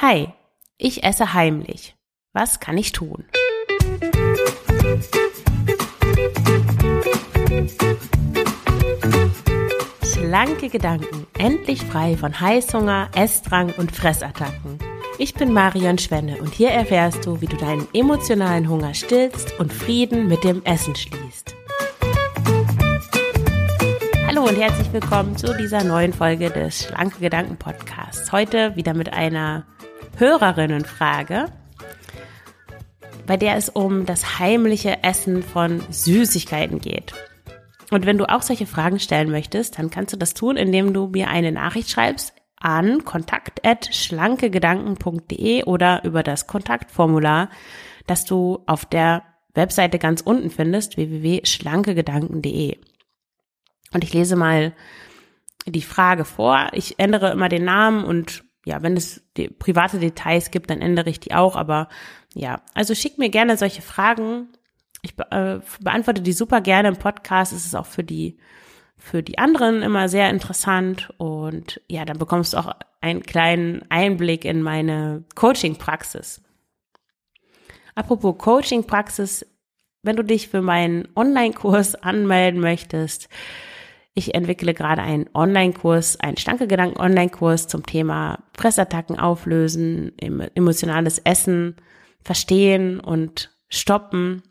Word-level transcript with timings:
Hi, 0.00 0.28
ich 0.76 1.02
esse 1.02 1.34
heimlich. 1.34 1.96
Was 2.32 2.60
kann 2.60 2.78
ich 2.78 2.92
tun? 2.92 3.24
Schlanke 10.04 10.68
Gedanken, 10.68 11.26
endlich 11.36 11.82
frei 11.82 12.16
von 12.16 12.40
Heißhunger, 12.40 13.10
Essdrang 13.16 13.74
und 13.76 13.90
Fressattacken. 13.90 14.78
Ich 15.18 15.34
bin 15.34 15.52
Marion 15.52 15.98
Schwenne 15.98 16.40
und 16.40 16.54
hier 16.54 16.70
erfährst 16.70 17.26
du, 17.26 17.40
wie 17.40 17.46
du 17.46 17.56
deinen 17.56 17.88
emotionalen 17.92 18.68
Hunger 18.68 18.94
stillst 18.94 19.58
und 19.58 19.72
Frieden 19.72 20.28
mit 20.28 20.44
dem 20.44 20.64
Essen 20.64 20.94
schließt. 20.94 21.56
Hallo 24.28 24.44
und 24.44 24.60
herzlich 24.60 24.92
willkommen 24.92 25.36
zu 25.36 25.56
dieser 25.56 25.82
neuen 25.82 26.12
Folge 26.12 26.50
des 26.50 26.84
Schlanke 26.84 27.18
Gedanken 27.18 27.56
Podcasts. 27.56 28.30
Heute 28.30 28.76
wieder 28.76 28.94
mit 28.94 29.12
einer 29.12 29.66
Hörerinnenfrage, 30.18 31.46
bei 33.26 33.36
der 33.36 33.56
es 33.56 33.68
um 33.68 34.04
das 34.04 34.40
heimliche 34.40 35.04
Essen 35.04 35.42
von 35.42 35.82
Süßigkeiten 35.90 36.80
geht. 36.80 37.12
Und 37.90 38.04
wenn 38.04 38.18
du 38.18 38.28
auch 38.28 38.42
solche 38.42 38.66
Fragen 38.66 38.98
stellen 38.98 39.30
möchtest, 39.30 39.78
dann 39.78 39.90
kannst 39.90 40.12
du 40.12 40.16
das 40.16 40.34
tun, 40.34 40.56
indem 40.56 40.92
du 40.92 41.06
mir 41.06 41.28
eine 41.28 41.52
Nachricht 41.52 41.88
schreibst 41.90 42.34
an 42.56 43.04
kontakt@schlankegedanken.de 43.04 45.62
oder 45.64 46.02
über 46.04 46.24
das 46.24 46.48
Kontaktformular, 46.48 47.50
das 48.06 48.24
du 48.24 48.64
auf 48.66 48.84
der 48.84 49.22
Webseite 49.54 50.00
ganz 50.00 50.20
unten 50.20 50.50
findest, 50.50 50.96
www.schlankegedanken.de. 50.96 52.78
Und 53.92 54.04
ich 54.04 54.12
lese 54.12 54.36
mal 54.36 54.74
die 55.66 55.82
Frage 55.82 56.24
vor. 56.24 56.68
Ich 56.72 56.98
ändere 56.98 57.30
immer 57.30 57.48
den 57.48 57.64
Namen 57.64 58.04
und 58.04 58.42
ja, 58.68 58.82
wenn 58.82 58.98
es 58.98 59.22
private 59.58 59.98
Details 59.98 60.50
gibt, 60.50 60.68
dann 60.68 60.82
ändere 60.82 61.08
ich 61.08 61.20
die 61.20 61.32
auch. 61.32 61.56
Aber 61.56 61.88
ja, 62.34 62.60
also 62.74 62.94
schick 62.94 63.16
mir 63.16 63.30
gerne 63.30 63.56
solche 63.56 63.80
Fragen. 63.80 64.48
Ich 65.00 65.14
äh, 65.30 65.60
beantworte 65.80 66.20
die 66.20 66.32
super 66.34 66.60
gerne 66.60 66.88
im 66.88 66.96
Podcast. 66.96 67.54
Es 67.54 67.64
ist 67.64 67.74
auch 67.74 67.86
für 67.86 68.04
die 68.04 68.38
für 69.00 69.22
die 69.22 69.38
anderen 69.38 69.82
immer 69.82 70.08
sehr 70.08 70.28
interessant 70.28 71.08
und 71.18 71.80
ja, 71.88 72.04
dann 72.04 72.18
bekommst 72.18 72.52
du 72.52 72.56
auch 72.56 72.72
einen 73.00 73.22
kleinen 73.22 73.88
Einblick 73.90 74.44
in 74.44 74.60
meine 74.60 75.22
Coaching-Praxis. 75.36 76.42
Apropos 77.94 78.36
Coaching-Praxis, 78.38 79.46
wenn 80.02 80.16
du 80.16 80.24
dich 80.24 80.48
für 80.48 80.62
meinen 80.62 81.06
Online-Kurs 81.14 81.94
anmelden 81.94 82.60
möchtest, 82.60 83.28
ich 84.18 84.34
entwickle 84.34 84.74
gerade 84.74 85.00
einen 85.00 85.30
Online-Kurs, 85.32 86.18
einen 86.18 86.36
Stanke 86.36 86.66
Gedanken 86.66 86.98
Online-Kurs 86.98 87.68
zum 87.68 87.86
Thema 87.86 88.40
Fressattacken 88.56 89.18
auflösen, 89.18 90.12
emotionales 90.18 91.20
Essen 91.20 91.76
verstehen 92.22 92.98
und 92.98 93.56
stoppen, 93.68 94.42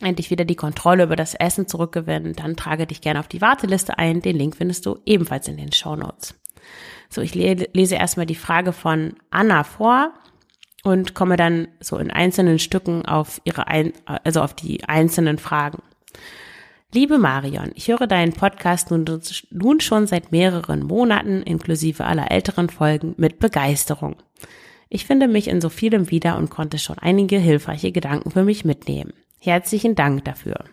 endlich 0.00 0.30
wieder 0.30 0.44
die 0.44 0.54
Kontrolle 0.54 1.04
über 1.04 1.16
das 1.16 1.34
Essen 1.34 1.66
zurückgewinnen, 1.66 2.34
dann 2.34 2.56
trage 2.56 2.86
dich 2.86 3.00
gerne 3.00 3.20
auf 3.20 3.28
die 3.28 3.40
Warteliste 3.40 3.98
ein. 3.98 4.20
Den 4.20 4.36
Link 4.36 4.56
findest 4.56 4.84
du 4.84 4.98
ebenfalls 5.06 5.48
in 5.48 5.56
den 5.56 5.72
Show 5.72 5.96
Notes. 5.96 6.34
So, 7.08 7.22
ich 7.22 7.34
lese 7.34 7.94
erstmal 7.94 8.26
die 8.26 8.34
Frage 8.34 8.74
von 8.74 9.14
Anna 9.30 9.64
vor 9.64 10.12
und 10.84 11.14
komme 11.14 11.38
dann 11.38 11.68
so 11.80 11.96
in 11.96 12.10
einzelnen 12.10 12.58
Stücken 12.58 13.06
auf 13.06 13.40
ihre, 13.44 13.64
also 14.04 14.42
auf 14.42 14.52
die 14.52 14.84
einzelnen 14.84 15.38
Fragen. 15.38 15.82
Liebe 16.94 17.18
Marion, 17.18 17.70
ich 17.74 17.88
höre 17.88 18.06
deinen 18.06 18.32
Podcast 18.32 18.90
nun, 18.90 19.80
schon 19.80 20.06
seit 20.06 20.32
mehreren 20.32 20.82
Monaten, 20.82 21.42
inklusive 21.42 22.06
aller 22.06 22.30
älteren 22.30 22.70
Folgen, 22.70 23.14
mit 23.18 23.38
Begeisterung. 23.38 24.16
Ich 24.88 25.04
finde 25.04 25.28
mich 25.28 25.48
in 25.48 25.60
so 25.60 25.68
vielem 25.68 26.10
wieder 26.10 26.38
und 26.38 26.48
konnte 26.48 26.78
schon 26.78 26.98
einige 26.98 27.36
hilfreiche 27.36 27.92
Gedanken 27.92 28.30
für 28.30 28.42
mich 28.42 28.64
mitnehmen. 28.64 29.12
Herzlichen 29.38 29.96
Dank 29.96 30.24
dafür. 30.24 30.64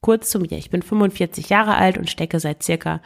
Kurz 0.00 0.30
zu 0.30 0.38
mir. 0.38 0.52
Ich 0.52 0.70
bin 0.70 0.82
45 0.82 1.48
Jahre 1.48 1.74
alt 1.74 1.98
und 1.98 2.08
stecke 2.08 2.38
seit 2.38 2.62
circa 2.62 3.02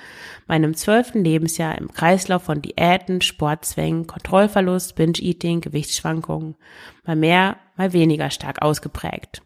meinem 0.46 0.74
zwölften 0.74 1.24
Lebensjahr 1.24 1.78
im 1.78 1.90
Kreislauf 1.90 2.42
von 2.42 2.60
Diäten, 2.60 3.22
Sportzwängen, 3.22 4.06
Kontrollverlust, 4.06 4.96
Binge-Eating, 4.96 5.62
Gewichtsschwankungen, 5.62 6.56
mal 7.06 7.16
mehr, 7.16 7.56
mal 7.78 7.94
weniger 7.94 8.28
stark 8.28 8.60
ausgeprägt. 8.60 9.40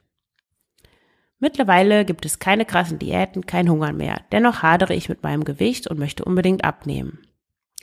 Mittlerweile 1.39 2.05
gibt 2.05 2.25
es 2.25 2.39
keine 2.39 2.65
krassen 2.65 2.99
Diäten, 2.99 3.47
kein 3.47 3.69
Hunger 3.69 3.93
mehr. 3.93 4.23
Dennoch 4.33 4.63
hadere 4.63 4.95
ich 4.95 5.09
mit 5.09 5.23
meinem 5.23 5.45
Gewicht 5.45 5.87
und 5.87 5.99
möchte 5.99 6.25
unbedingt 6.25 6.65
abnehmen. 6.65 7.19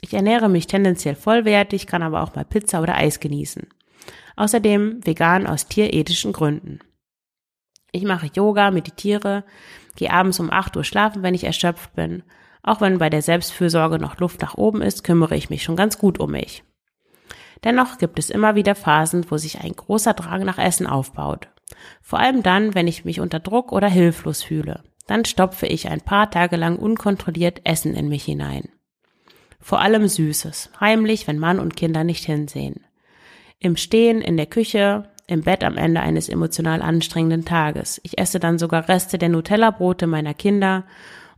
Ich 0.00 0.12
ernähre 0.12 0.48
mich 0.48 0.66
tendenziell 0.66 1.14
vollwertig, 1.14 1.86
kann 1.86 2.02
aber 2.02 2.22
auch 2.22 2.34
mal 2.34 2.44
Pizza 2.44 2.82
oder 2.82 2.96
Eis 2.96 3.20
genießen. 3.20 3.68
Außerdem 4.36 5.06
vegan 5.06 5.46
aus 5.46 5.68
tierethischen 5.68 6.32
Gründen. 6.32 6.80
Ich 7.92 8.02
mache 8.02 8.28
Yoga, 8.34 8.72
meditiere, 8.72 9.44
gehe 9.94 10.12
abends 10.12 10.40
um 10.40 10.50
8 10.50 10.76
Uhr 10.76 10.84
schlafen, 10.84 11.22
wenn 11.22 11.34
ich 11.34 11.44
erschöpft 11.44 11.94
bin. 11.94 12.24
Auch 12.62 12.80
wenn 12.80 12.98
bei 12.98 13.08
der 13.08 13.22
Selbstfürsorge 13.22 14.00
noch 14.00 14.18
Luft 14.18 14.42
nach 14.42 14.54
oben 14.56 14.82
ist, 14.82 15.04
kümmere 15.04 15.36
ich 15.36 15.48
mich 15.48 15.62
schon 15.62 15.76
ganz 15.76 15.96
gut 15.98 16.18
um 16.18 16.32
mich. 16.32 16.64
Dennoch 17.62 17.98
gibt 17.98 18.18
es 18.18 18.30
immer 18.30 18.54
wieder 18.54 18.74
Phasen, 18.74 19.30
wo 19.30 19.36
sich 19.36 19.60
ein 19.60 19.72
großer 19.72 20.14
Drang 20.14 20.44
nach 20.44 20.58
Essen 20.58 20.86
aufbaut. 20.86 21.48
Vor 22.02 22.18
allem 22.18 22.42
dann, 22.42 22.74
wenn 22.74 22.86
ich 22.86 23.04
mich 23.04 23.20
unter 23.20 23.40
Druck 23.40 23.72
oder 23.72 23.88
hilflos 23.88 24.42
fühle. 24.42 24.82
Dann 25.06 25.24
stopfe 25.24 25.66
ich 25.66 25.88
ein 25.88 26.00
paar 26.00 26.30
Tage 26.30 26.56
lang 26.56 26.76
unkontrolliert 26.76 27.60
Essen 27.64 27.94
in 27.94 28.08
mich 28.08 28.24
hinein. 28.24 28.68
Vor 29.60 29.80
allem 29.80 30.08
Süßes, 30.08 30.70
heimlich, 30.80 31.26
wenn 31.26 31.38
Mann 31.38 31.58
und 31.58 31.76
Kinder 31.76 32.04
nicht 32.04 32.24
hinsehen. 32.24 32.84
Im 33.58 33.76
Stehen, 33.76 34.20
in 34.20 34.36
der 34.36 34.46
Küche, 34.46 35.08
im 35.26 35.42
Bett 35.42 35.64
am 35.64 35.76
Ende 35.76 36.00
eines 36.00 36.28
emotional 36.28 36.82
anstrengenden 36.82 37.44
Tages. 37.44 38.00
Ich 38.04 38.18
esse 38.18 38.40
dann 38.40 38.58
sogar 38.58 38.88
Reste 38.88 39.16
der 39.16 39.30
Nutella-Brote 39.30 40.06
meiner 40.06 40.34
Kinder 40.34 40.84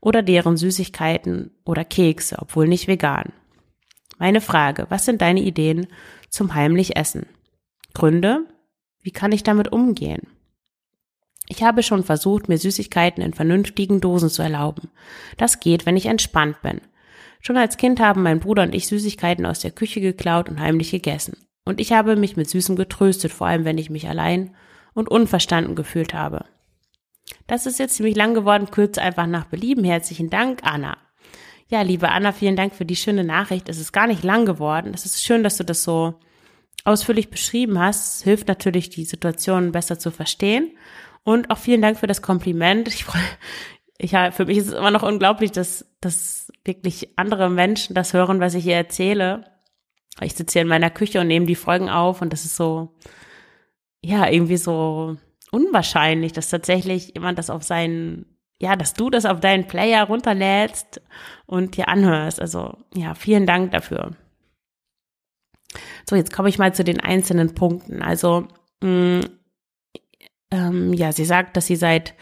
oder 0.01 0.23
deren 0.23 0.57
Süßigkeiten 0.57 1.53
oder 1.65 1.85
Kekse, 1.85 2.37
obwohl 2.41 2.67
nicht 2.67 2.89
vegan. 2.89 3.33
Meine 4.19 4.41
Frage, 4.41 4.87
was 4.89 5.05
sind 5.05 5.21
deine 5.21 5.41
Ideen 5.41 5.89
zum 6.31 6.55
heimlich 6.55 6.97
Essen? 6.97 7.27
Gründe? 7.93 8.47
Wie 9.03 9.11
kann 9.11 9.33
ich 9.33 9.43
damit 9.43 9.73
umgehen? 9.73 10.29
Ich 11.49 11.63
habe 11.63 11.83
schon 11.83 12.03
versucht, 12.03 12.49
mir 12.49 12.59
Süßigkeiten 12.59 13.23
in 13.23 13.35
vernünftigen 13.35 14.01
Dosen 14.01 14.31
zu 14.31 14.43
erlauben. 14.43 14.91
Das 15.37 15.61
geht, 15.61 15.87
wenn 15.87 15.97
ich 15.97 16.07
entspannt 16.07 16.61
bin. 16.63 16.81
Schon 17.41 17.57
als 17.57 17.77
Kind 17.77 18.01
haben 18.01 18.23
mein 18.23 18.41
Bruder 18.41 18.65
und 18.65 18.75
ich 18.75 18.89
Süßigkeiten 18.89 19.47
aus 19.47 19.61
der 19.61 19.71
Küche 19.71 20.01
geklaut 20.01 20.49
und 20.49 20.59
heimlich 20.59 20.91
gegessen. 20.91 21.37
Und 21.65 21.81
ich 21.81 21.93
habe 21.93 22.17
mich 22.17 22.37
mit 22.37 22.51
Süßem 22.51 22.75
getröstet, 22.75 23.33
vor 23.33 23.47
allem 23.47 23.65
wenn 23.65 23.79
ich 23.79 23.91
mich 23.91 24.09
allein 24.09 24.57
und 24.95 25.09
unverstanden 25.09 25.77
gefühlt 25.77 26.15
habe. 26.15 26.47
Das 27.47 27.67
ist 27.67 27.79
jetzt 27.79 27.97
ziemlich 27.97 28.17
lang 28.17 28.35
geworden, 28.35 28.71
kürze 28.71 29.03
einfach 29.03 29.27
nach 29.27 29.45
Belieben. 29.45 29.85
Herzlichen 29.85 30.31
Dank, 30.31 30.61
Anna. 30.63 30.97
Ja, 31.69 31.83
liebe 31.83 32.11
Anna, 32.11 32.33
vielen 32.33 32.55
Dank 32.55 32.75
für 32.75 32.85
die 32.85 32.95
schöne 32.95 33.25
Nachricht. 33.25 33.69
Es 33.69 33.79
ist 33.79 33.93
gar 33.93 34.07
nicht 34.07 34.23
lang 34.23 34.47
geworden. 34.47 34.93
Es 34.95 35.05
ist 35.05 35.25
schön, 35.25 35.43
dass 35.43 35.57
du 35.57 35.65
das 35.65 35.83
so 35.83 36.15
ausführlich 36.85 37.29
beschrieben 37.29 37.81
hast. 37.81 38.19
Es 38.19 38.23
hilft 38.23 38.47
natürlich, 38.47 38.91
die 38.91 39.05
Situation 39.05 39.73
besser 39.73 39.99
zu 39.99 40.13
verstehen. 40.13 40.77
Und 41.25 41.51
auch 41.51 41.59
vielen 41.59 41.83
Dank 41.83 41.99
für 41.99 42.07
das 42.07 42.23
Kompliment. 42.23 42.87
Ich 42.87 43.05
freue, 43.05 43.21
ich, 43.99 44.13
für 44.13 44.45
mich 44.45 44.59
ist 44.59 44.69
es 44.69 44.75
immer 44.75 44.93
noch 44.93 45.03
unglaublich, 45.03 45.51
dass, 45.51 45.85
dass 46.01 46.53
wirklich 46.65 47.19
andere 47.19 47.51
Menschen 47.51 47.95
das 47.95 48.13
hören, 48.13 48.39
was 48.39 48.55
ich 48.55 48.63
hier 48.63 48.77
erzähle. 48.77 49.45
Ich 50.21 50.35
sitze 50.35 50.55
hier 50.55 50.63
in 50.63 50.69
meiner 50.69 50.91
Küche 50.91 51.21
und 51.21 51.27
nehme 51.27 51.47
die 51.47 51.57
Folgen 51.57 51.91
auf 51.91 52.23
und 52.23 52.33
das 52.33 52.45
ist 52.45 52.57
so, 52.57 52.95
ja, 54.03 54.31
irgendwie 54.31 54.57
so 54.57 55.17
unwahrscheinlich, 55.51 56.33
dass 56.33 56.49
tatsächlich 56.49 57.15
jemand 57.15 57.39
das 57.39 57.51
auf 57.51 57.65
seinen, 57.65 58.36
ja, 58.59 58.77
dass 58.77 58.95
du 58.95 59.11
das 59.11 59.27
auf 59.27 59.41
deinen 59.41 59.67
Player 59.67 60.05
runterlädst 60.05 61.01
und 61.47 61.77
dir 61.77 61.89
anhörst. 61.89 62.41
Also, 62.41 62.79
ja, 62.95 63.15
vielen 63.15 63.47
Dank 63.47 63.73
dafür. 63.73 64.13
So, 66.09 66.17
jetzt 66.17 66.33
komme 66.33 66.49
ich 66.49 66.59
mal 66.59 66.75
zu 66.75 66.85
den 66.85 67.01
einzelnen 67.01 67.55
Punkten. 67.55 68.03
Also, 68.03 68.49
mh, 68.83 68.89
mm, 68.89 69.21
ähm, 70.53 70.93
ja, 70.93 71.13
sie 71.13 71.25
sagt, 71.25 71.57
dass 71.57 71.67
sie 71.67 71.77
seit, 71.77 72.15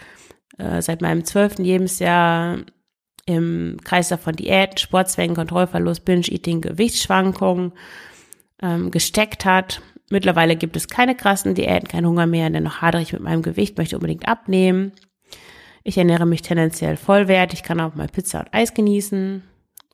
äh, 0.58 0.80
seit 0.80 1.02
meinem 1.02 1.24
zwölften 1.24 1.62
Lebensjahr 1.62 2.58
im 3.26 3.78
Kreislauf 3.84 4.20
von 4.20 4.36
Diät, 4.36 4.80
Sportzwängen, 4.80 5.36
Kontrollverlust, 5.36 6.04
Binge-Eating, 6.04 6.60
Gewichtsschwankungen 6.60 7.72
ähm, 8.62 8.90
gesteckt 8.90 9.44
hat. 9.44 9.82
Mittlerweile 10.10 10.56
gibt 10.56 10.76
es 10.76 10.88
keine 10.88 11.14
krassen 11.14 11.54
Diäten, 11.54 11.88
kein 11.88 12.06
Hunger 12.06 12.26
mehr, 12.26 12.50
dennoch 12.50 12.82
hadere 12.82 13.02
ich 13.02 13.12
mit 13.12 13.22
meinem 13.22 13.42
Gewicht, 13.42 13.78
möchte 13.78 13.96
unbedingt 13.96 14.28
abnehmen. 14.28 14.92
Ich 15.84 15.98
ernähre 15.98 16.24
mich 16.24 16.40
tendenziell 16.40 16.96
vollwertig, 16.96 17.62
kann 17.62 17.78
auch 17.78 17.94
mal 17.94 18.08
Pizza 18.08 18.40
und 18.40 18.54
Eis 18.54 18.72
genießen. 18.72 19.42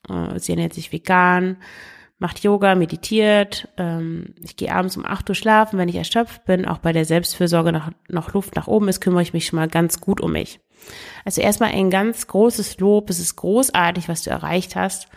Äh, 0.09 0.39
sie 0.39 0.53
ernährt 0.53 0.73
sich 0.73 0.93
vegan, 0.93 1.57
macht 2.21 2.45
Yoga, 2.45 2.77
meditiert. 2.77 3.69
Ähm, 3.77 4.35
ich 4.41 4.57
gehe 4.57 4.73
abends 4.73 4.97
um 4.97 5.05
8 5.05 5.29
Uhr 5.29 5.35
schlafen, 5.35 5.79
wenn 5.79 5.89
ich 5.89 5.97
erschöpft 5.97 6.45
bin. 6.45 6.65
Auch 6.65 6.79
bei 6.79 6.93
der 6.93 7.05
Selbstfürsorge 7.05 7.73
noch, 7.73 7.91
noch 8.09 8.33
Luft 8.33 8.55
nach 8.55 8.69
oben 8.69 8.89
ist, 8.89 9.01
kümmere 9.01 9.23
ich 9.23 9.33
mich 9.33 9.47
schon 9.47 9.59
mal 9.59 9.69
ganz 9.69 10.01
gut 10.01 10.21
um 10.21 10.33
mich. 10.33 10.61
Also 11.25 11.41
erstmal 11.41 11.73
ein 11.73 11.91
ganz 11.91 12.29
großes 12.29 12.79
Lob. 12.79 13.11
Es 13.11 13.19
ist 13.19 13.35
großartig, 13.35 14.09
was 14.09 14.23
du 14.23 14.31
erreicht 14.31 14.77
hast. 14.77 15.09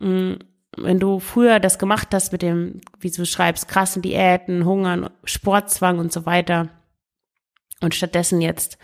Mm, 0.00 0.32
wenn 0.76 0.98
du 0.98 1.20
früher 1.20 1.60
das 1.60 1.78
gemacht 1.78 2.08
hast 2.12 2.32
mit 2.32 2.42
dem, 2.42 2.80
wie 2.98 3.10
du 3.10 3.24
schreibst, 3.24 3.68
krassen 3.68 4.02
Diäten, 4.02 4.64
Hungern, 4.64 5.10
Sportzwang 5.22 5.98
und 6.00 6.12
so 6.12 6.26
weiter 6.26 6.70
und 7.80 7.94
stattdessen 7.94 8.40
jetzt 8.40 8.78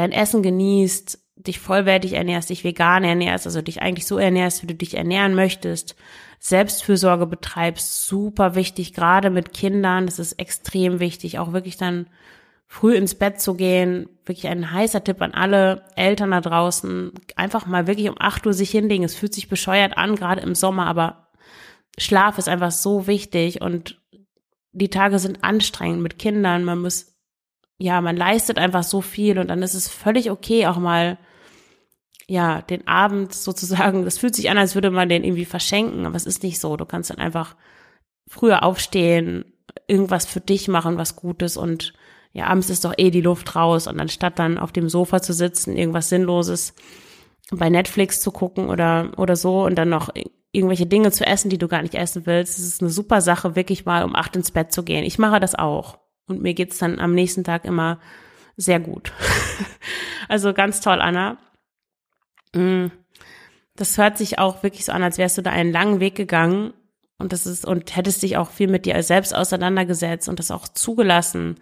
dein 0.00 0.12
Essen 0.12 0.42
genießt, 0.42 1.18
dich 1.36 1.58
vollwertig 1.58 2.14
ernährst, 2.14 2.50
dich 2.50 2.64
vegan 2.64 3.04
ernährst, 3.04 3.46
also 3.46 3.62
dich 3.62 3.80
eigentlich 3.82 4.06
so 4.06 4.18
ernährst, 4.18 4.62
wie 4.62 4.66
du 4.66 4.74
dich 4.74 4.96
ernähren 4.96 5.34
möchtest, 5.34 5.96
Selbstfürsorge 6.38 7.26
betreibst, 7.26 8.06
super 8.06 8.54
wichtig, 8.54 8.94
gerade 8.94 9.30
mit 9.30 9.52
Kindern, 9.52 10.06
das 10.06 10.18
ist 10.18 10.32
extrem 10.34 11.00
wichtig, 11.00 11.38
auch 11.38 11.52
wirklich 11.52 11.76
dann 11.76 12.06
früh 12.66 12.94
ins 12.94 13.16
Bett 13.16 13.40
zu 13.40 13.54
gehen, 13.54 14.08
wirklich 14.24 14.46
ein 14.46 14.70
heißer 14.70 15.02
Tipp 15.02 15.20
an 15.22 15.34
alle 15.34 15.82
Eltern 15.96 16.30
da 16.30 16.40
draußen, 16.40 17.12
einfach 17.36 17.66
mal 17.66 17.86
wirklich 17.86 18.08
um 18.08 18.14
acht 18.18 18.46
Uhr 18.46 18.52
sich 18.52 18.70
hinlegen. 18.70 19.02
Es 19.02 19.16
fühlt 19.16 19.34
sich 19.34 19.48
bescheuert 19.48 19.98
an, 19.98 20.14
gerade 20.14 20.40
im 20.40 20.54
Sommer, 20.54 20.86
aber 20.86 21.30
Schlaf 21.98 22.38
ist 22.38 22.48
einfach 22.48 22.70
so 22.70 23.08
wichtig 23.08 23.60
und 23.60 24.00
die 24.72 24.88
Tage 24.88 25.18
sind 25.18 25.42
anstrengend 25.42 26.00
mit 26.00 26.18
Kindern. 26.18 26.62
Man 26.62 26.78
muss, 26.78 27.12
ja, 27.80 28.02
man 28.02 28.14
leistet 28.14 28.58
einfach 28.58 28.82
so 28.82 29.00
viel 29.00 29.38
und 29.38 29.48
dann 29.48 29.62
ist 29.62 29.72
es 29.72 29.88
völlig 29.88 30.30
okay, 30.30 30.66
auch 30.66 30.76
mal, 30.76 31.16
ja, 32.28 32.60
den 32.60 32.86
Abend 32.86 33.34
sozusagen, 33.34 34.04
das 34.04 34.18
fühlt 34.18 34.34
sich 34.34 34.50
an, 34.50 34.58
als 34.58 34.74
würde 34.74 34.90
man 34.90 35.08
den 35.08 35.24
irgendwie 35.24 35.46
verschenken, 35.46 36.04
aber 36.04 36.14
es 36.14 36.26
ist 36.26 36.42
nicht 36.42 36.60
so. 36.60 36.76
Du 36.76 36.84
kannst 36.84 37.08
dann 37.08 37.16
einfach 37.16 37.56
früher 38.28 38.64
aufstehen, 38.64 39.46
irgendwas 39.86 40.26
für 40.26 40.40
dich 40.40 40.68
machen, 40.68 40.98
was 40.98 41.16
Gutes 41.16 41.56
und 41.56 41.94
ja, 42.32 42.46
abends 42.48 42.68
ist 42.68 42.84
doch 42.84 42.92
eh 42.98 43.10
die 43.10 43.22
Luft 43.22 43.56
raus 43.56 43.86
und 43.86 43.98
anstatt 43.98 44.38
dann 44.38 44.58
auf 44.58 44.72
dem 44.72 44.90
Sofa 44.90 45.22
zu 45.22 45.32
sitzen, 45.32 45.74
irgendwas 45.74 46.10
Sinnloses 46.10 46.74
bei 47.50 47.70
Netflix 47.70 48.20
zu 48.20 48.30
gucken 48.30 48.68
oder, 48.68 49.12
oder 49.16 49.36
so 49.36 49.64
und 49.64 49.76
dann 49.76 49.88
noch 49.88 50.10
irgendwelche 50.52 50.86
Dinge 50.86 51.12
zu 51.12 51.26
essen, 51.26 51.48
die 51.48 51.58
du 51.58 51.66
gar 51.66 51.80
nicht 51.80 51.94
essen 51.94 52.26
willst, 52.26 52.58
es 52.58 52.66
ist 52.66 52.82
eine 52.82 52.90
super 52.90 53.22
Sache, 53.22 53.56
wirklich 53.56 53.86
mal 53.86 54.04
um 54.04 54.14
acht 54.14 54.36
ins 54.36 54.50
Bett 54.50 54.70
zu 54.70 54.82
gehen. 54.82 55.04
Ich 55.04 55.18
mache 55.18 55.40
das 55.40 55.54
auch. 55.54 55.98
Und 56.30 56.42
mir 56.42 56.54
geht's 56.54 56.78
dann 56.78 56.98
am 56.98 57.14
nächsten 57.14 57.44
Tag 57.44 57.64
immer 57.64 58.00
sehr 58.56 58.80
gut. 58.80 59.12
also 60.28 60.54
ganz 60.54 60.80
toll, 60.80 61.00
Anna. 61.00 61.38
Mm. 62.54 62.86
Das 63.76 63.96
hört 63.96 64.18
sich 64.18 64.38
auch 64.38 64.62
wirklich 64.62 64.84
so 64.84 64.92
an, 64.92 65.02
als 65.02 65.16
wärst 65.16 65.38
du 65.38 65.42
da 65.42 65.50
einen 65.50 65.72
langen 65.72 66.00
Weg 66.00 66.14
gegangen 66.14 66.74
und 67.18 67.32
das 67.32 67.46
ist, 67.46 67.66
und 67.66 67.94
hättest 67.96 68.22
dich 68.22 68.36
auch 68.36 68.50
viel 68.50 68.68
mit 68.68 68.86
dir 68.86 69.02
selbst 69.02 69.34
auseinandergesetzt 69.34 70.28
und 70.28 70.38
das 70.38 70.50
auch 70.50 70.68
zugelassen, 70.68 71.56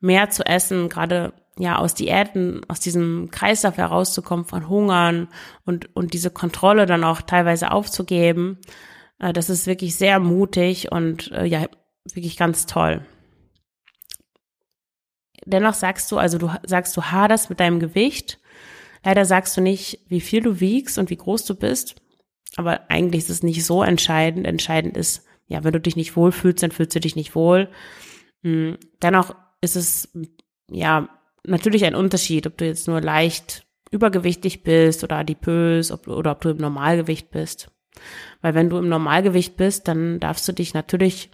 mehr 0.00 0.30
zu 0.30 0.44
essen, 0.44 0.88
gerade 0.88 1.32
ja 1.58 1.76
aus 1.76 1.94
Diäten, 1.94 2.62
aus 2.68 2.80
diesem 2.80 3.30
Kreislauf 3.30 3.76
herauszukommen 3.76 4.44
von 4.44 4.68
Hungern 4.68 5.28
und 5.64 5.94
und 5.94 6.14
diese 6.14 6.30
Kontrolle 6.30 6.86
dann 6.86 7.04
auch 7.04 7.22
teilweise 7.22 7.70
aufzugeben. 7.70 8.58
Äh, 9.18 9.32
das 9.32 9.50
ist 9.50 9.66
wirklich 9.66 9.96
sehr 9.96 10.18
mutig 10.20 10.90
und 10.90 11.30
äh, 11.32 11.44
ja 11.44 11.66
wirklich 12.12 12.36
ganz 12.36 12.66
toll. 12.66 13.04
Dennoch 15.44 15.74
sagst 15.74 16.10
du, 16.10 16.18
also 16.18 16.38
du 16.38 16.50
sagst, 16.64 16.96
du 16.96 17.02
haderst 17.02 17.50
mit 17.50 17.60
deinem 17.60 17.80
Gewicht. 17.80 18.38
Leider 19.04 19.24
sagst 19.24 19.56
du 19.56 19.60
nicht, 19.60 20.00
wie 20.08 20.20
viel 20.20 20.42
du 20.42 20.60
wiegst 20.60 20.98
und 20.98 21.10
wie 21.10 21.16
groß 21.16 21.44
du 21.44 21.54
bist. 21.54 21.96
Aber 22.56 22.88
eigentlich 22.88 23.24
ist 23.24 23.30
es 23.30 23.42
nicht 23.42 23.64
so 23.64 23.82
entscheidend. 23.82 24.46
Entscheidend 24.46 24.96
ist, 24.96 25.26
ja, 25.46 25.64
wenn 25.64 25.72
du 25.72 25.80
dich 25.80 25.96
nicht 25.96 26.16
wohlfühlst, 26.16 26.62
dann 26.62 26.70
fühlst 26.70 26.94
du 26.94 27.00
dich 27.00 27.16
nicht 27.16 27.34
wohl. 27.34 27.68
Hm, 28.42 28.78
dennoch 29.02 29.34
ist 29.60 29.76
es 29.76 30.08
ja 30.70 31.08
natürlich 31.46 31.84
ein 31.84 31.94
Unterschied, 31.94 32.46
ob 32.46 32.56
du 32.56 32.64
jetzt 32.64 32.88
nur 32.88 33.00
leicht 33.00 33.66
übergewichtig 33.90 34.62
bist 34.62 35.04
oder 35.04 35.16
adipös 35.16 35.92
ob, 35.92 36.08
oder 36.08 36.32
ob 36.32 36.40
du 36.40 36.50
im 36.50 36.56
Normalgewicht 36.56 37.30
bist. 37.30 37.70
Weil 38.40 38.54
wenn 38.54 38.70
du 38.70 38.78
im 38.78 38.88
Normalgewicht 38.88 39.56
bist, 39.56 39.88
dann 39.88 40.20
darfst 40.20 40.48
du 40.48 40.52
dich 40.52 40.74
natürlich 40.74 41.30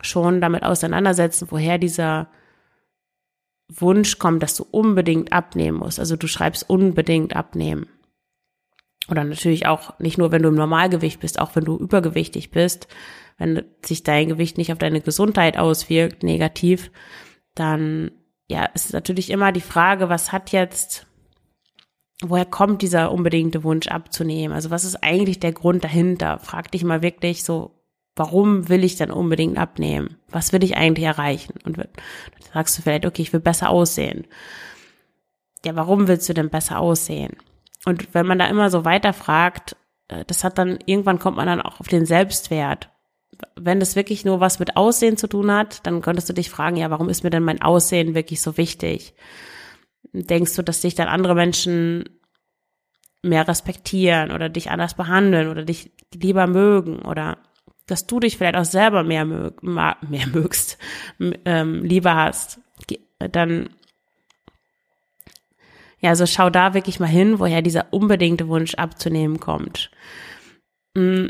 schon 0.00 0.40
damit 0.40 0.62
auseinandersetzen, 0.62 1.48
woher 1.50 1.78
dieser 1.78 2.28
Wunsch 3.68 4.18
kommt, 4.18 4.42
dass 4.42 4.54
du 4.54 4.66
unbedingt 4.70 5.32
abnehmen 5.32 5.78
musst. 5.78 6.00
Also 6.00 6.16
du 6.16 6.26
schreibst 6.26 6.68
unbedingt 6.68 7.36
abnehmen. 7.36 7.86
Oder 9.10 9.24
natürlich 9.24 9.66
auch 9.66 9.98
nicht 9.98 10.18
nur, 10.18 10.32
wenn 10.32 10.42
du 10.42 10.48
im 10.48 10.54
Normalgewicht 10.54 11.20
bist, 11.20 11.38
auch 11.38 11.56
wenn 11.56 11.64
du 11.64 11.76
übergewichtig 11.76 12.50
bist, 12.50 12.88
wenn 13.38 13.64
sich 13.84 14.02
dein 14.02 14.28
Gewicht 14.28 14.58
nicht 14.58 14.72
auf 14.72 14.78
deine 14.78 15.00
Gesundheit 15.00 15.56
auswirkt, 15.56 16.22
negativ, 16.22 16.90
dann 17.54 18.10
ja, 18.48 18.64
ist 18.66 18.92
natürlich 18.92 19.30
immer 19.30 19.52
die 19.52 19.60
Frage, 19.60 20.08
was 20.08 20.32
hat 20.32 20.52
jetzt, 20.52 21.06
woher 22.22 22.46
kommt 22.46 22.82
dieser 22.82 23.12
unbedingte 23.12 23.64
Wunsch 23.64 23.88
abzunehmen? 23.88 24.54
Also 24.54 24.70
was 24.70 24.84
ist 24.84 25.02
eigentlich 25.02 25.40
der 25.40 25.52
Grund 25.52 25.84
dahinter? 25.84 26.38
Frag 26.38 26.70
dich 26.72 26.84
mal 26.84 27.02
wirklich 27.02 27.44
so, 27.44 27.77
warum 28.18 28.68
will 28.68 28.84
ich 28.84 28.96
denn 28.96 29.10
unbedingt 29.10 29.58
abnehmen? 29.58 30.16
Was 30.28 30.52
will 30.52 30.62
ich 30.64 30.76
eigentlich 30.76 31.06
erreichen? 31.06 31.54
Und 31.64 31.78
dann 31.78 31.88
sagst 32.52 32.76
du 32.76 32.82
vielleicht, 32.82 33.06
okay, 33.06 33.22
ich 33.22 33.32
will 33.32 33.40
besser 33.40 33.70
aussehen. 33.70 34.26
Ja, 35.64 35.74
warum 35.76 36.08
willst 36.08 36.28
du 36.28 36.34
denn 36.34 36.50
besser 36.50 36.78
aussehen? 36.78 37.36
Und 37.84 38.14
wenn 38.14 38.26
man 38.26 38.38
da 38.38 38.46
immer 38.46 38.70
so 38.70 38.84
weiterfragt, 38.84 39.76
äh, 40.08 40.24
das 40.26 40.44
hat 40.44 40.58
dann, 40.58 40.78
irgendwann 40.86 41.18
kommt 41.18 41.36
man 41.36 41.46
dann 41.46 41.62
auch 41.62 41.80
auf 41.80 41.88
den 41.88 42.06
Selbstwert 42.06 42.90
wenn 43.56 43.80
das 43.80 43.96
wirklich 43.96 44.24
nur 44.24 44.40
was 44.40 44.58
mit 44.58 44.76
Aussehen 44.76 45.16
zu 45.16 45.26
tun 45.26 45.52
hat, 45.52 45.86
dann 45.86 46.00
könntest 46.00 46.28
du 46.28 46.32
dich 46.32 46.50
fragen, 46.50 46.76
ja, 46.76 46.90
warum 46.90 47.08
ist 47.08 47.24
mir 47.24 47.30
denn 47.30 47.42
mein 47.42 47.62
Aussehen 47.62 48.14
wirklich 48.14 48.40
so 48.40 48.56
wichtig? 48.56 49.14
Denkst 50.12 50.54
du, 50.56 50.62
dass 50.62 50.80
dich 50.80 50.94
dann 50.94 51.08
andere 51.08 51.34
Menschen 51.34 52.04
mehr 53.22 53.46
respektieren 53.46 54.30
oder 54.30 54.48
dich 54.48 54.70
anders 54.70 54.94
behandeln 54.94 55.48
oder 55.48 55.64
dich 55.64 55.92
lieber 56.14 56.46
mögen 56.46 57.00
oder 57.00 57.38
dass 57.88 58.06
du 58.06 58.20
dich 58.20 58.36
vielleicht 58.36 58.56
auch 58.56 58.64
selber 58.64 59.02
mehr, 59.02 59.24
mög, 59.24 59.62
mehr 59.62 60.26
mögst, 60.32 60.78
ähm, 61.44 61.82
lieber 61.84 62.14
hast, 62.14 62.60
dann 63.18 63.70
ja, 66.00 66.10
also 66.10 66.26
schau 66.26 66.48
da 66.48 66.74
wirklich 66.74 67.00
mal 67.00 67.06
hin, 67.06 67.40
woher 67.40 67.60
dieser 67.60 67.92
unbedingte 67.92 68.46
Wunsch 68.48 68.74
abzunehmen 68.74 69.40
kommt. 69.40 69.90
Hm, 70.96 71.28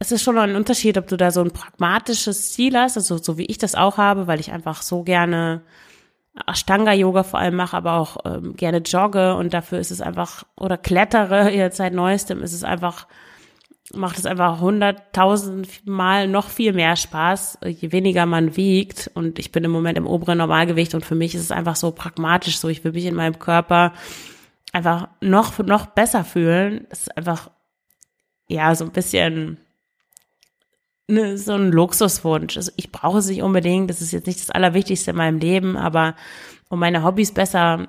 es 0.00 0.12
ist 0.12 0.22
schon 0.22 0.38
ein 0.38 0.56
Unterschied, 0.56 0.98
ob 0.98 1.06
du 1.06 1.16
da 1.16 1.30
so 1.30 1.42
ein 1.42 1.52
pragmatisches 1.52 2.52
Ziel 2.52 2.76
hast, 2.76 2.96
also 2.96 3.18
so 3.18 3.38
wie 3.38 3.46
ich 3.46 3.58
das 3.58 3.74
auch 3.74 3.96
habe, 3.98 4.26
weil 4.26 4.40
ich 4.40 4.50
einfach 4.50 4.82
so 4.82 5.02
gerne 5.04 5.62
Ashtanga-Yoga 6.46 7.22
vor 7.22 7.38
allem 7.38 7.56
mache, 7.56 7.76
aber 7.76 7.94
auch 7.94 8.16
ähm, 8.24 8.56
gerne 8.56 8.78
jogge 8.78 9.34
und 9.34 9.52
dafür 9.52 9.78
ist 9.78 9.90
es 9.90 10.00
einfach, 10.00 10.44
oder 10.56 10.78
klettere 10.78 11.50
jetzt 11.50 11.76
seit 11.76 11.92
neuestem, 11.92 12.42
ist 12.42 12.54
es 12.54 12.64
einfach, 12.64 13.06
macht 13.94 14.18
es 14.18 14.26
einfach 14.26 14.60
hunderttausend 14.60 15.86
Mal 15.86 16.28
noch 16.28 16.48
viel 16.48 16.72
mehr 16.72 16.96
Spaß, 16.96 17.58
je 17.64 17.92
weniger 17.92 18.26
man 18.26 18.56
wiegt 18.56 19.10
und 19.14 19.38
ich 19.38 19.52
bin 19.52 19.64
im 19.64 19.70
Moment 19.70 19.98
im 19.98 20.06
oberen 20.06 20.38
Normalgewicht 20.38 20.94
und 20.94 21.04
für 21.04 21.14
mich 21.14 21.34
ist 21.34 21.42
es 21.42 21.50
einfach 21.50 21.76
so 21.76 21.90
pragmatisch 21.90 22.58
so, 22.58 22.68
ich 22.68 22.84
will 22.84 22.92
mich 22.92 23.06
in 23.06 23.14
meinem 23.14 23.38
Körper 23.38 23.92
einfach 24.72 25.08
noch, 25.20 25.58
noch 25.58 25.86
besser 25.86 26.24
fühlen. 26.24 26.86
Es 26.90 27.02
ist 27.02 27.16
einfach, 27.16 27.50
ja, 28.48 28.74
so 28.74 28.84
ein 28.84 28.92
bisschen, 28.92 29.58
ne, 31.08 31.38
so 31.38 31.54
ein 31.54 31.72
Luxuswunsch. 31.72 32.56
Also 32.56 32.72
ich 32.76 32.92
brauche 32.92 33.18
es 33.18 33.28
nicht 33.28 33.42
unbedingt, 33.42 33.90
das 33.90 34.00
ist 34.00 34.12
jetzt 34.12 34.26
nicht 34.26 34.40
das 34.40 34.50
Allerwichtigste 34.50 35.10
in 35.10 35.16
meinem 35.16 35.38
Leben, 35.38 35.76
aber 35.76 36.14
um 36.68 36.78
meine 36.78 37.02
Hobbys 37.02 37.32
besser, 37.32 37.88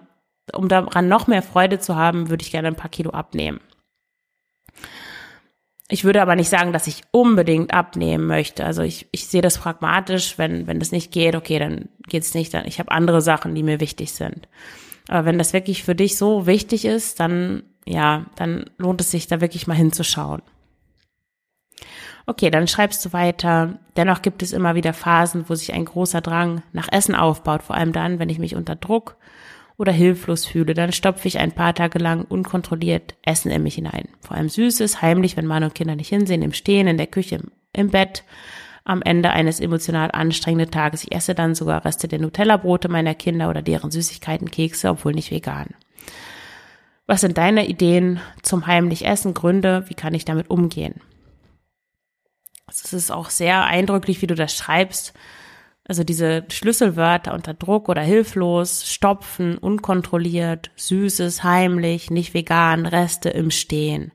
um 0.54 0.68
daran 0.68 1.08
noch 1.08 1.28
mehr 1.28 1.44
Freude 1.44 1.80
zu 1.80 1.96
haben, 1.96 2.30
würde 2.30 2.44
ich 2.44 2.52
gerne 2.52 2.68
ein 2.68 2.76
paar 2.76 2.90
Kilo 2.90 3.12
abnehmen. 3.12 3.60
Ich 5.92 6.04
würde 6.04 6.22
aber 6.22 6.36
nicht 6.36 6.50
sagen, 6.50 6.74
dass 6.74 6.88
ich 6.88 7.04
unbedingt 7.12 7.74
abnehmen 7.74 8.26
möchte. 8.26 8.66
Also 8.66 8.82
ich, 8.82 9.08
ich 9.12 9.28
sehe 9.28 9.42
das 9.42 9.58
pragmatisch, 9.58 10.38
wenn, 10.38 10.66
wenn 10.66 10.80
das 10.80 10.92
nicht 10.92 11.12
geht, 11.12 11.36
okay, 11.36 11.60
dann 11.60 11.90
geht's 12.08 12.34
nicht. 12.34 12.54
Dann, 12.54 12.66
ich 12.66 12.80
habe 12.80 12.92
andere 12.92 13.22
Sachen, 13.22 13.54
die 13.54 13.64
mir 13.64 13.80
wichtig 13.80 14.14
sind. 14.14 14.48
Aber 15.08 15.26
wenn 15.26 15.38
das 15.38 15.54
wirklich 15.54 15.84
für 15.84 15.96
dich 15.96 16.18
so 16.18 16.48
wichtig 16.48 16.86
ist, 16.86 17.20
dann 17.20 17.64
ja, 17.86 18.26
dann 18.36 18.70
lohnt 18.78 19.02
es 19.02 19.12
sich 19.12 19.28
da 19.28 19.42
wirklich 19.42 19.68
mal 19.68 19.76
hinzuschauen. 19.76 20.42
Okay, 22.28 22.52
dann 22.52 22.68
schreibst 22.68 23.04
du 23.04 23.14
weiter. 23.14 23.80
Dennoch 23.98 24.22
gibt 24.22 24.44
es 24.44 24.54
immer 24.54 24.76
wieder 24.76 24.94
Phasen, 24.94 25.46
wo 25.50 25.56
sich 25.56 25.74
ein 25.74 25.86
großer 25.86 26.22
Drang 26.22 26.62
nach 26.72 26.92
Essen 26.92 27.16
aufbaut, 27.16 27.64
vor 27.64 27.76
allem 27.76 27.94
dann, 27.94 28.20
wenn 28.20 28.30
ich 28.30 28.40
mich 28.40 28.56
unter 28.56 28.76
Druck 28.76 29.18
oder 29.82 29.92
hilflos 29.92 30.46
fühle, 30.46 30.76
dann 30.76 30.92
stopfe 30.92 31.28
ich 31.28 31.40
ein 31.40 31.52
paar 31.52 31.74
Tage 31.74 31.98
lang 31.98 32.24
unkontrolliert 32.24 33.16
Essen 33.24 33.52
in 33.52 33.64
mich 33.64 33.76
hinein. 33.76 34.08
Vor 34.22 34.38
allem 34.38 34.48
Süßes, 34.48 35.02
heimlich, 35.02 35.36
wenn 35.36 35.48
Mann 35.48 35.64
und 35.64 35.74
Kinder 35.74 35.96
nicht 35.96 36.10
hinsehen, 36.10 36.44
im 36.44 36.54
Stehen, 36.54 36.88
in 36.88 36.98
der 36.98 37.08
Küche, 37.08 37.42
im 37.74 37.90
Bett, 37.90 38.24
am 38.84 39.02
Ende 39.02 39.32
eines 39.32 39.60
emotional 39.60 40.12
anstrengenden 40.12 40.70
Tages. 40.70 41.04
Ich 41.04 41.12
esse 41.12 41.34
dann 41.34 41.56
sogar 41.56 41.84
Reste 41.84 42.08
der 42.08 42.20
Nutella-Brote 42.20 42.90
meiner 42.90 43.16
Kinder 43.16 43.50
oder 43.50 43.64
deren 43.64 43.90
Süßigkeiten, 43.90 44.52
Kekse, 44.52 44.90
obwohl 44.90 45.14
nicht 45.14 45.32
vegan. 45.32 45.70
Was 47.08 47.22
sind 47.22 47.40
deine 47.40 47.68
Ideen 47.68 48.22
zum 48.44 48.68
heimlich 48.68 49.06
Essen, 49.06 49.34
Gründe? 49.34 49.86
Wie 49.88 49.96
kann 49.96 50.14
ich 50.14 50.26
damit 50.26 50.52
umgehen? 50.52 51.02
Es 52.68 52.94
ist 52.94 53.12
auch 53.12 53.32
sehr 53.32 53.66
eindrücklich, 53.66 54.22
wie 54.22 54.28
du 54.28 54.36
das 54.36 54.56
schreibst. 54.56 55.14
Also 55.92 56.06
diese 56.06 56.46
Schlüsselwörter 56.48 57.34
unter 57.34 57.54
Druck 57.54 57.90
oder 57.90 58.02
hilflos, 58.02 58.90
stopfen, 58.90 59.58
unkontrolliert, 59.58 60.72
süßes, 60.78 61.44
heimlich, 61.44 62.10
nicht 62.10 62.34
vegan, 62.34 62.86
Reste 62.86 63.28
im 63.28 63.52
Stehen. 63.52 64.14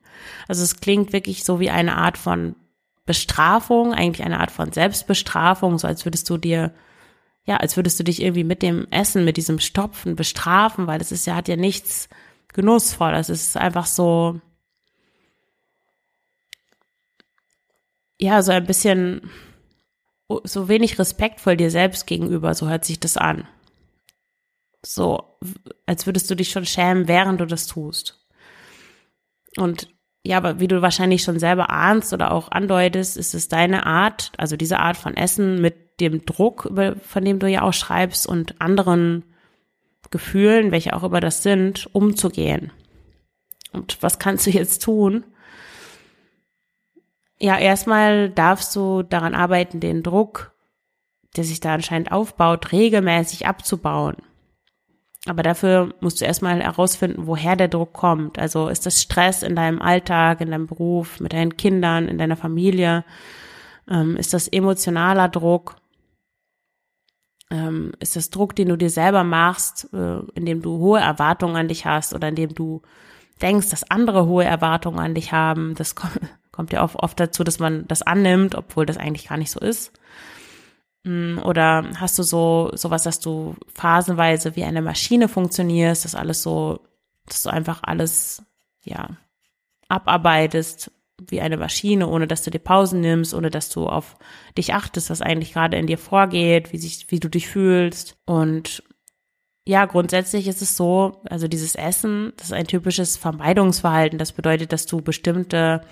Also 0.49 0.63
es 0.63 0.81
klingt 0.81 1.13
wirklich 1.13 1.45
so 1.45 1.61
wie 1.61 1.69
eine 1.69 1.97
Art 1.97 2.17
von 2.17 2.57
Bestrafung, 3.05 3.93
eigentlich 3.93 4.25
eine 4.25 4.41
Art 4.41 4.53
von 4.53 4.73
Selbstbestrafung, 4.73 5.79
so 5.79 5.87
als 5.87 6.07
würdest 6.07 6.31
du 6.31 6.39
dir, 6.39 6.73
ja, 7.45 7.59
als 7.59 7.77
würdest 7.77 8.01
du 8.01 8.05
dich 8.05 8.23
irgendwie 8.23 8.45
mit 8.45 8.63
dem 8.63 8.87
Essen, 8.91 9.27
mit 9.27 9.37
diesem 9.37 9.59
Stopfen 9.59 10.17
bestrafen, 10.17 10.87
weil 10.87 11.03
es 11.03 11.13
ist 11.13 11.27
ja, 11.27 11.35
hat 11.35 11.47
ja 11.47 11.57
nichts 11.57 12.09
Genussvolles. 12.55 13.29
Es 13.29 13.49
ist 13.49 13.57
einfach 13.59 13.85
so, 13.85 14.41
ja, 18.19 18.41
so 18.41 18.53
ein 18.53 18.65
bisschen, 18.65 19.31
so 20.45 20.69
wenig 20.69 20.99
respektvoll 20.99 21.57
dir 21.57 21.71
selbst 21.71 22.07
gegenüber, 22.07 22.55
so 22.55 22.69
hört 22.69 22.85
sich 22.85 22.99
das 23.01 23.17
an. 23.17 23.47
So, 24.85 25.39
als 25.87 26.07
würdest 26.07 26.31
du 26.31 26.35
dich 26.35 26.51
schon 26.51 26.67
schämen, 26.67 27.09
während 27.09 27.41
du 27.41 27.47
das 27.47 27.67
tust. 27.67 28.25
Und 29.57 29.89
ja, 30.25 30.37
aber 30.39 30.59
wie 30.59 30.69
du 30.69 30.83
wahrscheinlich 30.83 31.23
schon 31.23 31.39
selber 31.39 31.71
ahnst 31.71 32.13
oder 32.13 32.33
auch 32.33 32.51
andeutest, 32.51 33.17
ist 33.17 33.35
es 33.35 33.49
deine 33.49 33.87
Art, 33.87 34.33
also 34.37 34.57
diese 34.57 34.81
Art 34.81 34.97
von 34.97 35.17
Essen 35.17 35.61
mit 35.61 36.01
dem 36.01 36.27
Druck, 36.27 36.71
von 37.03 37.25
dem 37.25 37.39
du 37.39 37.49
ja 37.49 37.63
auch 37.63 37.73
schreibst 37.73 38.27
und 38.27 38.61
anderen 38.61 39.25
Gefühlen, 40.11 40.73
welche 40.73 40.95
auch 40.95 41.05
über 41.05 41.21
das 41.21 41.43
sind, 41.43 41.89
umzugehen. 41.95 42.73
Und 43.73 44.03
was 44.03 44.19
kannst 44.19 44.47
du 44.47 44.51
jetzt 44.51 44.83
tun? 44.83 45.25
Ja, 47.39 47.59
erstmal 47.59 48.31
darfst 48.31 48.75
du 48.75 49.03
daran 49.03 49.35
arbeiten, 49.35 49.81
den 49.81 50.03
Druck, 50.03 50.53
der 51.37 51.45
sich 51.45 51.61
da 51.61 51.75
anscheinend 51.75 52.13
aufbaut, 52.13 52.73
regelmäßig 52.73 53.47
abzubauen. 53.47 54.17
Aber 55.27 55.43
dafür 55.43 55.93
musst 56.01 56.21
du 56.21 56.25
erstmal 56.25 56.63
herausfinden, 56.63 57.27
woher 57.27 57.57
der 57.57 57.69
Druck 57.69 57.93
kommt. 57.93 58.39
Also 58.39 58.69
ist 58.69 58.87
das 58.87 59.03
Stress 59.03 59.43
in 59.43 59.57
deinem 59.57 59.83
Alltag, 59.83 60.41
in 60.41 60.51
deinem 60.51 60.67
Beruf, 60.67 61.21
mit 61.21 61.33
deinen 61.33 61.57
Kindern, 61.57 62.09
in 62.09 62.17
deiner 62.17 62.37
Familie? 62.37 63.05
Ähm, 63.91 64.17
ist 64.17 64.33
das 64.33 64.49
emotionaler 64.49 65.29
Druck? 65.29 65.77
Ähm, 67.51 67.93
ist 67.99 68.17
das 68.17 68.31
Druck, 68.31 68.55
den 68.57 68.69
du 68.69 68.77
dir 68.77 68.91
selber 68.91 69.25
machst, 69.25 69.93
äh, 69.93 70.21
indem 70.35 70.63
du 70.63 70.79
hohe 70.79 71.01
Erwartungen 71.01 71.57
an 71.57 71.69
dich 71.69 71.87
hast 71.87 72.15
oder 72.15 72.29
indem 72.29 72.55
du 72.55 72.83
denkst, 73.43 73.71
dass 73.71 73.91
andere 73.91 74.27
hohe 74.27 74.45
Erwartungen 74.45 75.01
an 75.01 75.15
dich 75.15 75.33
haben? 75.33 75.75
Das 75.75 75.97
kommt, 75.97 76.21
kommt 76.57 76.73
ja 76.73 76.83
oft, 76.83 76.97
oft 76.97 77.21
dazu, 77.21 77.45
dass 77.45 77.59
man 77.59 77.87
das 77.87 78.03
annimmt, 78.03 78.55
obwohl 78.55 78.87
das 78.87 78.97
eigentlich 78.97 79.29
gar 79.29 79.37
nicht 79.37 79.51
so 79.51 79.61
ist. 79.61 79.93
Mm, 81.05 81.39
oder 81.39 81.89
hast 81.97 82.19
du 82.19 82.23
so 82.23 82.71
sowas, 82.75 83.05
dass 83.05 83.21
du 83.21 83.55
phasenweise 83.75 84.57
wie 84.57 84.65
eine 84.65 84.83
Maschine 84.83 85.29
funktionierst, 85.29 86.05
dass 86.05 86.15
alles 86.15 86.43
so, 86.43 86.81
dass 87.27 87.43
du 87.43 87.51
einfach 87.51 87.83
alles 87.83 88.43
ja 88.83 89.11
abarbeitest 89.89 90.91
wie 91.29 91.41
eine 91.41 91.57
Maschine, 91.57 92.09
ohne 92.09 92.27
dass 92.27 92.43
du 92.43 92.51
dir 92.51 92.59
Pausen 92.59 93.01
nimmst, 93.01 93.35
ohne 93.35 93.51
dass 93.51 93.69
du 93.69 93.87
auf 93.87 94.17
dich 94.59 94.75
achtest, 94.75 95.11
was 95.11 95.23
eigentlich 95.23 95.53
gerade 95.53 95.77
in 95.77 95.87
dir 95.87 95.99
vorgeht, 95.99 96.73
wie 96.73 96.79
sich, 96.79 97.11
wie 97.11 97.21
du 97.21 97.29
dich 97.29 97.49
fühlst. 97.49 98.17
Und 98.27 98.83
ja, 99.67 99.85
grundsätzlich 99.87 100.47
ist 100.47 100.63
es 100.63 100.77
so, 100.77 101.23
also 101.29 101.49
dieses 101.49 101.75
Essen, 101.75 102.33
das 102.37 102.49
ist 102.49 102.53
ein 102.53 102.67
typisches 102.67 103.17
Vermeidungsverhalten. 103.17 104.19
Das 104.19 104.33
bedeutet, 104.33 104.73
dass 104.73 104.87
du 104.87 105.01
bestimmte 105.01 105.83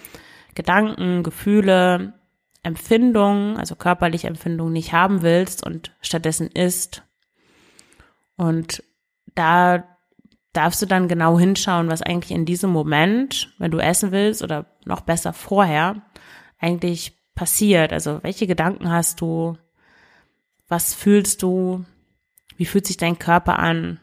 Gedanken, 0.54 1.22
Gefühle, 1.22 2.14
Empfindungen, 2.62 3.56
also 3.56 3.76
körperliche 3.76 4.26
Empfindungen 4.26 4.72
nicht 4.72 4.92
haben 4.92 5.22
willst 5.22 5.64
und 5.64 5.92
stattdessen 6.00 6.48
isst. 6.48 7.02
Und 8.36 8.82
da 9.34 9.84
darfst 10.52 10.80
du 10.80 10.86
dann 10.86 11.08
genau 11.08 11.38
hinschauen, 11.38 11.88
was 11.88 12.02
eigentlich 12.02 12.30
in 12.30 12.46
diesem 12.46 12.70
Moment, 12.70 13.52
wenn 13.58 13.70
du 13.70 13.78
essen 13.78 14.12
willst 14.12 14.42
oder 14.42 14.66
noch 14.84 15.02
besser 15.02 15.32
vorher, 15.32 16.02
eigentlich 16.58 17.12
passiert. 17.34 17.92
Also 17.92 18.22
welche 18.22 18.46
Gedanken 18.46 18.90
hast 18.90 19.20
du? 19.20 19.58
Was 20.68 20.94
fühlst 20.94 21.42
du? 21.42 21.84
Wie 22.56 22.66
fühlt 22.66 22.86
sich 22.86 22.96
dein 22.96 23.18
Körper 23.18 23.58
an? 23.58 24.00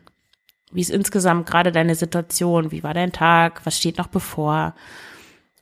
Wie 0.72 0.81
ist 0.81 0.89
insgesamt 0.89 1.50
gerade 1.50 1.72
deine 1.72 1.96
Situation? 1.96 2.72
Wie 2.72 2.84
war 2.84 2.93
dein 2.93 3.12
Tag? 3.12 3.65
Was 3.65 3.77
steht 3.77 3.98
noch 3.98 4.08
bevor? 4.08 4.75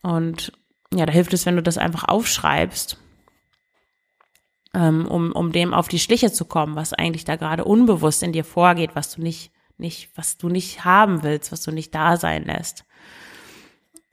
Und 0.01 0.51
ja, 0.93 1.05
da 1.05 1.13
hilft 1.13 1.33
es, 1.33 1.45
wenn 1.45 1.55
du 1.55 1.61
das 1.61 1.77
einfach 1.77 2.05
aufschreibst, 2.05 2.97
ähm, 4.73 5.07
um, 5.07 5.31
um 5.31 5.51
dem 5.51 5.73
auf 5.73 5.87
die 5.87 5.99
Schliche 5.99 6.31
zu 6.31 6.45
kommen, 6.45 6.75
was 6.75 6.93
eigentlich 6.93 7.25
da 7.25 7.35
gerade 7.35 7.65
unbewusst 7.65 8.23
in 8.23 8.33
dir 8.33 8.43
vorgeht, 8.43 8.91
was 8.95 9.13
du 9.15 9.21
nicht, 9.21 9.51
nicht, 9.77 10.09
was 10.15 10.37
du 10.37 10.49
nicht 10.49 10.85
haben 10.85 11.23
willst, 11.23 11.51
was 11.51 11.61
du 11.61 11.71
nicht 11.71 11.93
da 11.93 12.17
sein 12.17 12.45
lässt. 12.45 12.85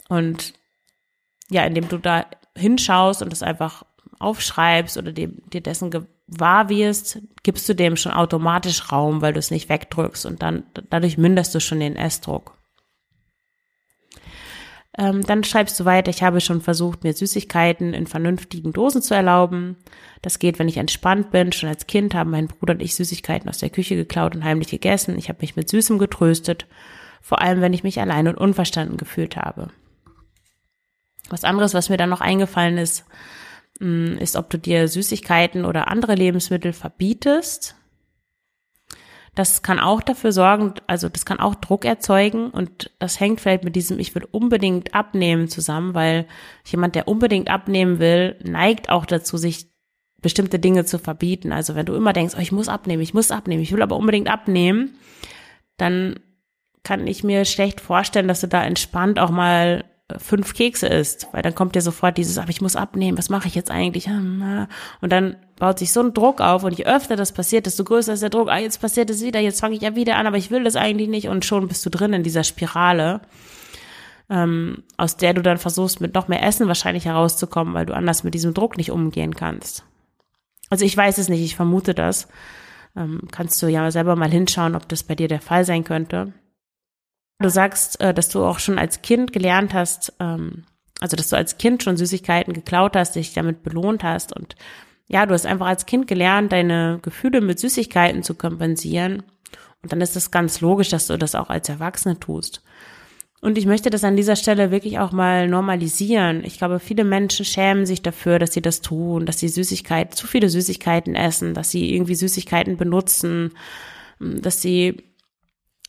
Und 0.08 0.54
ja, 1.48 1.64
indem 1.64 1.88
du 1.88 1.98
da 1.98 2.26
hinschaust 2.56 3.22
und 3.22 3.30
das 3.32 3.42
einfach 3.42 3.84
aufschreibst 4.18 4.96
oder 4.96 5.12
dem, 5.12 5.42
dir 5.50 5.60
dessen 5.60 5.90
gewahr 5.90 6.68
wirst, 6.68 7.20
gibst 7.42 7.68
du 7.68 7.74
dem 7.74 7.96
schon 7.96 8.12
automatisch 8.12 8.90
Raum, 8.90 9.20
weil 9.20 9.32
du 9.32 9.38
es 9.38 9.50
nicht 9.50 9.68
wegdrückst 9.68 10.26
und 10.26 10.42
dann 10.42 10.64
dadurch 10.90 11.18
minderst 11.18 11.54
du 11.54 11.60
schon 11.60 11.80
den 11.80 11.96
Essdruck. 11.96 12.55
Ähm, 14.98 15.22
dann 15.26 15.44
schreibst 15.44 15.78
du 15.78 15.84
weiter, 15.84 16.10
ich 16.10 16.22
habe 16.22 16.40
schon 16.40 16.62
versucht, 16.62 17.04
mir 17.04 17.12
Süßigkeiten 17.12 17.92
in 17.92 18.06
vernünftigen 18.06 18.72
Dosen 18.72 19.02
zu 19.02 19.14
erlauben. 19.14 19.76
Das 20.22 20.38
geht, 20.38 20.58
wenn 20.58 20.68
ich 20.68 20.78
entspannt 20.78 21.30
bin. 21.30 21.52
Schon 21.52 21.68
als 21.68 21.86
Kind 21.86 22.14
haben 22.14 22.30
mein 22.30 22.48
Bruder 22.48 22.74
und 22.74 22.82
ich 22.82 22.94
Süßigkeiten 22.94 23.48
aus 23.48 23.58
der 23.58 23.70
Küche 23.70 23.94
geklaut 23.94 24.34
und 24.34 24.44
heimlich 24.44 24.68
gegessen. 24.68 25.18
Ich 25.18 25.28
habe 25.28 25.40
mich 25.42 25.54
mit 25.54 25.68
Süßem 25.68 25.98
getröstet, 25.98 26.66
vor 27.20 27.42
allem 27.42 27.60
wenn 27.60 27.74
ich 27.74 27.82
mich 27.82 28.00
allein 28.00 28.26
und 28.26 28.38
unverstanden 28.38 28.96
gefühlt 28.96 29.36
habe. 29.36 29.68
Was 31.28 31.44
anderes, 31.44 31.74
was 31.74 31.90
mir 31.90 31.98
dann 31.98 32.10
noch 32.10 32.20
eingefallen 32.22 32.78
ist, 32.78 33.04
mm, 33.80 34.16
ist, 34.18 34.36
ob 34.36 34.48
du 34.48 34.58
dir 34.58 34.88
Süßigkeiten 34.88 35.66
oder 35.66 35.88
andere 35.88 36.14
Lebensmittel 36.14 36.72
verbietest 36.72 37.76
das 39.36 39.62
kann 39.62 39.78
auch 39.78 40.00
dafür 40.00 40.32
sorgen, 40.32 40.72
also 40.86 41.10
das 41.10 41.26
kann 41.26 41.40
auch 41.40 41.54
Druck 41.54 41.84
erzeugen 41.84 42.50
und 42.50 42.90
das 42.98 43.20
hängt 43.20 43.38
vielleicht 43.38 43.64
mit 43.64 43.76
diesem 43.76 43.98
Ich 43.98 44.14
will 44.14 44.26
unbedingt 44.30 44.94
abnehmen 44.94 45.48
zusammen, 45.48 45.92
weil 45.94 46.26
jemand, 46.64 46.94
der 46.94 47.06
unbedingt 47.06 47.50
abnehmen 47.50 47.98
will, 47.98 48.36
neigt 48.42 48.88
auch 48.88 49.04
dazu, 49.04 49.36
sich 49.36 49.70
bestimmte 50.22 50.58
Dinge 50.58 50.86
zu 50.86 50.98
verbieten. 50.98 51.52
Also 51.52 51.74
wenn 51.74 51.84
du 51.84 51.94
immer 51.94 52.14
denkst, 52.14 52.34
oh, 52.34 52.40
ich 52.40 52.50
muss 52.50 52.68
abnehmen, 52.68 53.02
ich 53.02 53.12
muss 53.12 53.30
abnehmen, 53.30 53.62
ich 53.62 53.72
will 53.72 53.82
aber 53.82 53.96
unbedingt 53.96 54.28
abnehmen, 54.28 54.96
dann 55.76 56.18
kann 56.82 57.06
ich 57.06 57.22
mir 57.22 57.44
schlecht 57.44 57.82
vorstellen, 57.82 58.28
dass 58.28 58.40
du 58.40 58.48
da 58.48 58.64
entspannt 58.64 59.18
auch 59.18 59.30
mal 59.30 59.84
fünf 60.18 60.54
Kekse 60.54 60.86
isst, 60.86 61.26
weil 61.32 61.42
dann 61.42 61.54
kommt 61.54 61.74
dir 61.74 61.80
sofort 61.80 62.16
dieses, 62.16 62.38
aber 62.38 62.50
ich 62.50 62.60
muss 62.60 62.76
abnehmen, 62.76 63.18
was 63.18 63.28
mache 63.28 63.48
ich 63.48 63.56
jetzt 63.56 63.70
eigentlich? 63.70 64.06
Und 64.06 64.68
dann 65.00 65.36
baut 65.58 65.80
sich 65.80 65.92
so 65.92 66.00
ein 66.00 66.14
Druck 66.14 66.40
auf 66.40 66.62
und 66.62 66.78
je 66.78 66.86
öfter 66.86 67.16
das 67.16 67.32
passiert, 67.32 67.66
desto 67.66 67.82
größer 67.82 68.12
ist 68.12 68.22
der 68.22 68.30
Druck, 68.30 68.48
ah, 68.48 68.58
jetzt 68.58 68.80
passiert 68.80 69.10
es 69.10 69.22
wieder, 69.22 69.40
jetzt 69.40 69.60
fange 69.60 69.74
ich 69.74 69.82
ja 69.82 69.96
wieder 69.96 70.16
an, 70.16 70.26
aber 70.26 70.36
ich 70.36 70.50
will 70.50 70.62
das 70.62 70.76
eigentlich 70.76 71.08
nicht 71.08 71.28
und 71.28 71.44
schon 71.44 71.66
bist 71.66 71.84
du 71.84 71.90
drin 71.90 72.12
in 72.12 72.22
dieser 72.22 72.44
Spirale, 72.44 73.20
ähm, 74.30 74.84
aus 74.96 75.16
der 75.16 75.34
du 75.34 75.42
dann 75.42 75.58
versuchst, 75.58 76.00
mit 76.00 76.14
noch 76.14 76.28
mehr 76.28 76.42
Essen 76.42 76.68
wahrscheinlich 76.68 77.06
herauszukommen, 77.06 77.74
weil 77.74 77.86
du 77.86 77.94
anders 77.94 78.22
mit 78.22 78.34
diesem 78.34 78.54
Druck 78.54 78.76
nicht 78.76 78.92
umgehen 78.92 79.34
kannst. 79.34 79.84
Also 80.70 80.84
ich 80.84 80.96
weiß 80.96 81.18
es 81.18 81.28
nicht, 81.28 81.42
ich 81.42 81.56
vermute 81.56 81.94
das. 81.94 82.28
Ähm, 82.96 83.22
kannst 83.30 83.62
du 83.62 83.68
ja 83.68 83.90
selber 83.90 84.16
mal 84.16 84.30
hinschauen, 84.30 84.74
ob 84.74 84.88
das 84.88 85.02
bei 85.02 85.14
dir 85.14 85.28
der 85.28 85.40
Fall 85.40 85.64
sein 85.64 85.84
könnte. 85.84 86.32
Du 87.38 87.50
sagst, 87.50 88.00
äh, 88.00 88.14
dass 88.14 88.28
du 88.28 88.44
auch 88.44 88.58
schon 88.58 88.78
als 88.78 89.02
Kind 89.02 89.32
gelernt 89.32 89.74
hast, 89.74 90.12
ähm, 90.20 90.64
also 91.00 91.16
dass 91.16 91.28
du 91.28 91.36
als 91.36 91.58
Kind 91.58 91.82
schon 91.82 91.96
Süßigkeiten 91.96 92.54
geklaut 92.54 92.96
hast, 92.96 93.16
dich 93.16 93.34
damit 93.34 93.62
belohnt 93.62 94.02
hast 94.02 94.34
und 94.34 94.56
ja, 95.08 95.24
du 95.24 95.34
hast 95.34 95.46
einfach 95.46 95.66
als 95.66 95.86
Kind 95.86 96.08
gelernt, 96.08 96.52
deine 96.52 96.98
Gefühle 97.02 97.40
mit 97.40 97.60
Süßigkeiten 97.60 98.22
zu 98.24 98.34
kompensieren. 98.34 99.22
Und 99.82 99.92
dann 99.92 100.00
ist 100.00 100.16
es 100.16 100.32
ganz 100.32 100.60
logisch, 100.60 100.88
dass 100.88 101.06
du 101.06 101.16
das 101.16 101.36
auch 101.36 101.48
als 101.48 101.68
Erwachsene 101.68 102.18
tust. 102.18 102.62
Und 103.40 103.56
ich 103.56 103.66
möchte 103.66 103.90
das 103.90 104.02
an 104.02 104.16
dieser 104.16 104.34
Stelle 104.34 104.72
wirklich 104.72 104.98
auch 104.98 105.12
mal 105.12 105.46
normalisieren. 105.46 106.42
Ich 106.44 106.58
glaube, 106.58 106.80
viele 106.80 107.04
Menschen 107.04 107.44
schämen 107.44 107.86
sich 107.86 108.02
dafür, 108.02 108.40
dass 108.40 108.52
sie 108.52 108.62
das 108.62 108.80
tun, 108.80 109.26
dass 109.26 109.38
sie 109.38 109.48
Süßigkeiten, 109.48 110.16
zu 110.16 110.26
viele 110.26 110.48
Süßigkeiten 110.48 111.14
essen, 111.14 111.54
dass 111.54 111.70
sie 111.70 111.94
irgendwie 111.94 112.16
Süßigkeiten 112.16 112.76
benutzen, 112.76 113.52
dass 114.18 114.60
sie 114.62 115.04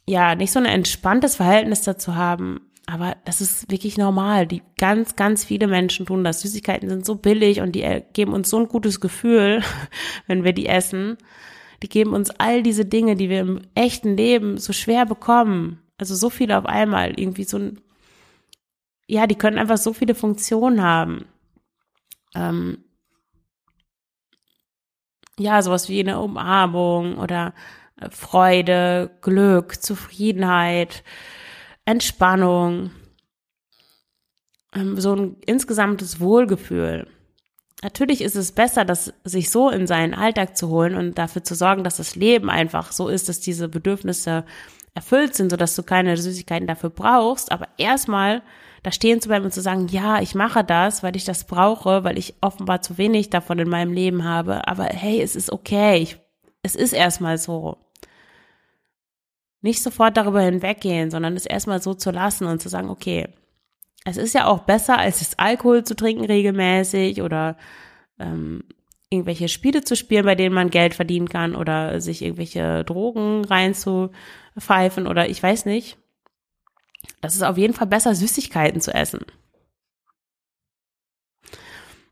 ja, 0.08 0.36
nicht 0.36 0.52
so 0.52 0.60
ein 0.60 0.66
entspanntes 0.66 1.36
Verhältnis 1.36 1.82
dazu 1.82 2.16
haben. 2.16 2.62
Aber 2.86 3.18
das 3.26 3.42
ist 3.42 3.70
wirklich 3.70 3.98
normal. 3.98 4.48
Die 4.48 4.64
ganz, 4.78 5.18
ganz 5.18 5.44
viele 5.44 5.68
Menschen 5.68 6.06
tun 6.06 6.24
das. 6.24 6.40
Süßigkeiten 6.42 6.88
sind 6.88 7.06
so 7.06 7.16
billig 7.16 7.60
und 7.60 7.74
die 7.74 8.04
geben 8.14 8.34
uns 8.34 8.50
so 8.50 8.58
ein 8.58 8.70
gutes 8.70 9.02
Gefühl, 9.02 9.62
wenn 10.28 10.46
wir 10.46 10.54
die 10.54 10.68
essen. 10.68 11.18
Die 11.84 11.90
geben 11.90 12.14
uns 12.14 12.30
all 12.32 12.64
diese 12.64 12.86
Dinge, 12.86 13.16
die 13.16 13.30
wir 13.30 13.42
im 13.42 13.62
echten 13.76 14.16
Leben 14.16 14.58
so 14.58 14.72
schwer 14.72 15.06
bekommen. 15.06 15.82
Also 15.98 16.16
so 16.16 16.30
viele 16.30 16.58
auf 16.58 16.66
einmal. 16.66 17.20
Irgendwie 17.20 17.44
so 17.44 17.58
ein, 17.58 17.82
ja, 19.08 19.28
die 19.28 19.36
können 19.36 19.58
einfach 19.58 19.78
so 19.78 19.92
viele 19.92 20.16
Funktionen 20.16 20.82
haben. 20.82 21.26
Ähm, 22.34 22.78
ja, 25.38 25.62
sowas 25.62 25.90
wie 25.90 26.00
eine 26.00 26.20
Umarmung 26.22 27.18
oder 27.18 27.54
Freude, 28.12 29.12
Glück, 29.22 29.82
Zufriedenheit, 29.82 31.04
Entspannung, 31.86 32.92
ähm, 34.76 35.00
so 35.00 35.16
ein 35.16 35.36
insgesamtes 35.46 36.20
Wohlgefühl. 36.20 37.08
Natürlich 37.84 38.22
ist 38.22 38.36
es 38.36 38.52
besser, 38.52 38.86
das 38.86 39.14
sich 39.24 39.52
so 39.52 39.70
in 39.70 39.86
seinen 39.86 40.14
Alltag 40.14 40.58
zu 40.58 40.70
holen 40.70 40.96
und 40.96 41.18
dafür 41.18 41.44
zu 41.44 41.54
sorgen, 41.54 41.84
dass 41.84 41.98
das 41.98 42.16
Leben 42.16 42.50
einfach 42.50 42.92
so 42.92 43.08
ist, 43.08 43.30
dass 43.30 43.40
diese 43.40 43.70
Bedürfnisse 43.70 44.46
erfüllt 44.96 45.36
sind, 45.36 45.52
sodass 45.52 45.76
du 45.76 45.84
keine 45.84 46.18
Süßigkeiten 46.18 46.68
dafür 46.68 46.90
brauchst. 46.90 47.52
Aber 47.52 47.68
erstmal 47.78 48.42
da 48.84 48.92
stehen 48.92 49.22
zu 49.22 49.30
bleiben 49.30 49.46
und 49.46 49.54
zu 49.54 49.62
sagen, 49.62 49.88
ja, 49.90 50.22
ich 50.22 50.34
mache 50.34 50.64
das, 50.64 51.04
weil 51.04 51.16
ich 51.16 51.26
das 51.26 51.44
brauche, 51.46 52.04
weil 52.04 52.18
ich 52.18 52.36
offenbar 52.42 52.82
zu 52.82 52.98
wenig 52.98 53.30
davon 53.30 53.60
in 53.60 53.70
meinem 53.70 53.94
Leben 53.94 54.24
habe. 54.24 54.68
Aber 54.68 54.86
hey, 54.86 55.22
es 55.22 55.36
ist 55.36 55.52
okay. 55.52 55.98
Ich, 55.98 56.18
es 56.64 56.76
ist 56.76 56.94
erstmal 56.94 57.38
so. 57.38 57.78
Nicht 59.68 59.84
sofort 59.84 60.16
darüber 60.16 60.40
hinweggehen, 60.40 61.12
sondern 61.12 61.36
es 61.36 61.46
erstmal 61.46 61.82
so 61.82 61.94
zu 61.94 62.10
lassen 62.12 62.48
und 62.48 62.62
zu 62.62 62.70
sagen, 62.70 62.90
okay, 62.90 63.28
es 64.06 64.16
ist 64.16 64.34
ja 64.34 64.46
auch 64.46 64.60
besser, 64.60 64.98
als 64.98 65.20
es 65.20 65.38
Alkohol 65.38 65.84
zu 65.84 65.94
trinken 65.94 66.24
regelmäßig 66.24 67.22
oder 67.22 67.58
ähm, 68.18 68.64
irgendwelche 69.10 69.50
Spiele 69.50 69.84
zu 69.84 69.98
spielen, 69.98 70.24
bei 70.24 70.36
denen 70.36 70.56
man 70.56 70.70
Geld 70.70 70.94
verdienen 70.94 71.28
kann 71.28 71.54
oder 71.54 72.00
sich 72.00 72.22
irgendwelche 72.22 72.86
Drogen 72.86 73.44
reinzupfeifen 73.44 75.06
oder 75.06 75.28
ich 75.28 75.44
weiß 75.44 75.66
nicht. 75.66 75.98
Das 77.20 77.36
ist 77.36 77.44
auf 77.44 77.58
jeden 77.58 77.74
Fall 77.74 77.88
besser, 77.88 78.16
Süßigkeiten 78.16 78.80
zu 78.80 78.94
essen. 78.94 79.26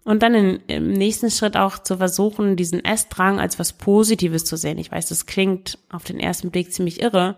Und 0.05 0.23
dann 0.23 0.33
in, 0.35 0.59
im 0.67 0.93
nächsten 0.93 1.29
Schritt 1.29 1.57
auch 1.57 1.79
zu 1.79 1.97
versuchen, 1.97 2.55
diesen 2.55 2.85
Essdrang 2.85 3.39
als 3.39 3.59
was 3.59 3.73
Positives 3.73 4.45
zu 4.45 4.55
sehen. 4.55 4.77
Ich 4.77 4.91
weiß, 4.91 5.07
das 5.07 5.25
klingt 5.25 5.79
auf 5.89 6.03
den 6.05 6.19
ersten 6.19 6.51
Blick 6.51 6.71
ziemlich 6.71 7.01
irre, 7.01 7.35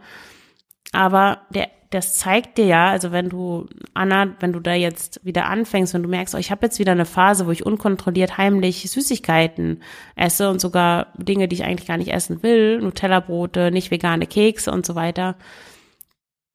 aber 0.91 1.41
der 1.49 1.69
das 1.89 2.15
zeigt 2.15 2.57
dir 2.57 2.65
ja, 2.65 2.89
also 2.89 3.11
wenn 3.11 3.29
du, 3.29 3.67
Anna, 3.93 4.35
wenn 4.41 4.51
du 4.51 4.59
da 4.59 4.73
jetzt 4.73 5.23
wieder 5.23 5.45
anfängst, 5.45 5.93
wenn 5.93 6.03
du 6.03 6.09
merkst, 6.09 6.35
oh, 6.35 6.37
ich 6.37 6.51
habe 6.51 6.65
jetzt 6.65 6.79
wieder 6.79 6.91
eine 6.91 7.05
Phase, 7.05 7.47
wo 7.47 7.51
ich 7.51 7.65
unkontrolliert 7.65 8.37
heimlich 8.37 8.89
Süßigkeiten 8.89 9.81
esse 10.15 10.49
und 10.49 10.59
sogar 10.59 11.13
Dinge, 11.15 11.47
die 11.47 11.55
ich 11.55 11.63
eigentlich 11.63 11.87
gar 11.87 11.97
nicht 11.97 12.11
essen 12.11 12.43
will, 12.43 12.81
Nutella-Brote, 12.81 13.71
nicht 13.71 13.89
vegane 13.89 14.27
Kekse 14.27 14.71
und 14.71 14.85
so 14.85 14.95
weiter, 14.95 15.37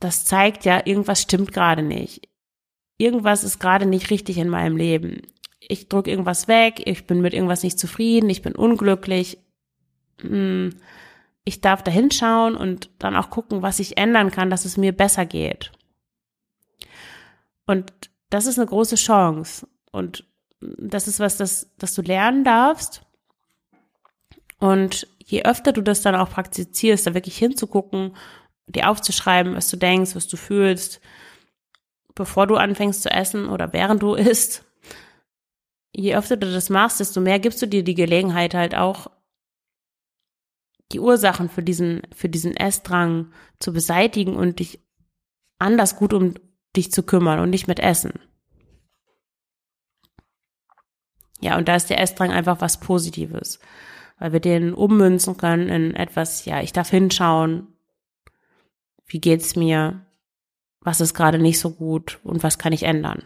das 0.00 0.24
zeigt 0.24 0.64
ja, 0.64 0.82
irgendwas 0.84 1.22
stimmt 1.22 1.52
gerade 1.52 1.82
nicht. 1.82 2.28
Irgendwas 2.98 3.42
ist 3.42 3.58
gerade 3.58 3.86
nicht 3.86 4.10
richtig 4.10 4.36
in 4.36 4.48
meinem 4.48 4.76
Leben. 4.76 5.22
Ich 5.72 5.88
drücke 5.88 6.10
irgendwas 6.10 6.48
weg, 6.48 6.82
ich 6.84 7.06
bin 7.06 7.20
mit 7.20 7.34
irgendwas 7.34 7.62
nicht 7.62 7.78
zufrieden, 7.78 8.30
ich 8.30 8.42
bin 8.42 8.54
unglücklich. 8.54 9.38
Hm 10.20 10.70
ich 11.44 11.60
darf 11.60 11.82
da 11.82 11.90
hinschauen 11.90 12.56
und 12.56 12.90
dann 12.98 13.16
auch 13.16 13.30
gucken, 13.30 13.62
was 13.62 13.80
ich 13.80 13.96
ändern 13.96 14.30
kann, 14.30 14.50
dass 14.50 14.64
es 14.64 14.76
mir 14.76 14.92
besser 14.92 15.26
geht. 15.26 15.72
Und 17.66 17.92
das 18.30 18.46
ist 18.46 18.58
eine 18.58 18.66
große 18.66 18.96
Chance. 18.96 19.66
Und 19.90 20.24
das 20.60 21.08
ist 21.08 21.20
was, 21.20 21.36
das, 21.36 21.70
das 21.78 21.94
du 21.94 22.02
lernen 22.02 22.44
darfst. 22.44 23.02
Und 24.58 25.08
je 25.18 25.42
öfter 25.44 25.72
du 25.72 25.82
das 25.82 26.02
dann 26.02 26.14
auch 26.14 26.30
praktizierst, 26.30 27.06
da 27.06 27.14
wirklich 27.14 27.36
hinzugucken, 27.36 28.16
dir 28.68 28.88
aufzuschreiben, 28.88 29.56
was 29.56 29.68
du 29.68 29.76
denkst, 29.76 30.14
was 30.14 30.28
du 30.28 30.36
fühlst, 30.36 31.00
bevor 32.14 32.46
du 32.46 32.54
anfängst 32.54 33.02
zu 33.02 33.10
essen 33.10 33.48
oder 33.48 33.72
während 33.72 34.02
du 34.02 34.14
isst, 34.14 34.64
je 35.92 36.16
öfter 36.16 36.36
du 36.36 36.50
das 36.50 36.70
machst, 36.70 37.00
desto 37.00 37.20
mehr 37.20 37.38
gibst 37.38 37.62
du 37.62 37.66
dir 37.66 37.84
die 37.84 37.94
Gelegenheit 37.94 38.54
halt 38.54 38.74
auch 38.74 39.10
die 40.92 41.00
Ursachen 41.00 41.48
für 41.48 41.62
diesen, 41.62 42.02
für 42.14 42.28
diesen 42.28 42.56
Essdrang 42.56 43.32
zu 43.58 43.72
beseitigen 43.72 44.36
und 44.36 44.58
dich 44.58 44.80
anders 45.58 45.96
gut 45.96 46.12
um 46.12 46.34
dich 46.76 46.92
zu 46.92 47.02
kümmern 47.02 47.40
und 47.40 47.50
nicht 47.50 47.68
mit 47.68 47.78
Essen. 47.78 48.12
Ja, 51.40 51.58
und 51.58 51.68
da 51.68 51.76
ist 51.76 51.90
der 51.90 52.00
Essdrang 52.00 52.30
einfach 52.30 52.60
was 52.60 52.80
Positives, 52.80 53.58
weil 54.18 54.32
wir 54.32 54.40
den 54.40 54.74
ummünzen 54.74 55.36
können 55.36 55.68
in 55.68 55.94
etwas, 55.94 56.44
ja, 56.44 56.60
ich 56.60 56.72
darf 56.72 56.90
hinschauen, 56.90 57.66
wie 59.06 59.20
geht's 59.20 59.56
mir, 59.56 60.06
was 60.80 61.00
ist 61.00 61.14
gerade 61.14 61.38
nicht 61.38 61.58
so 61.58 61.70
gut 61.70 62.20
und 62.22 62.42
was 62.42 62.58
kann 62.58 62.72
ich 62.72 62.84
ändern. 62.84 63.24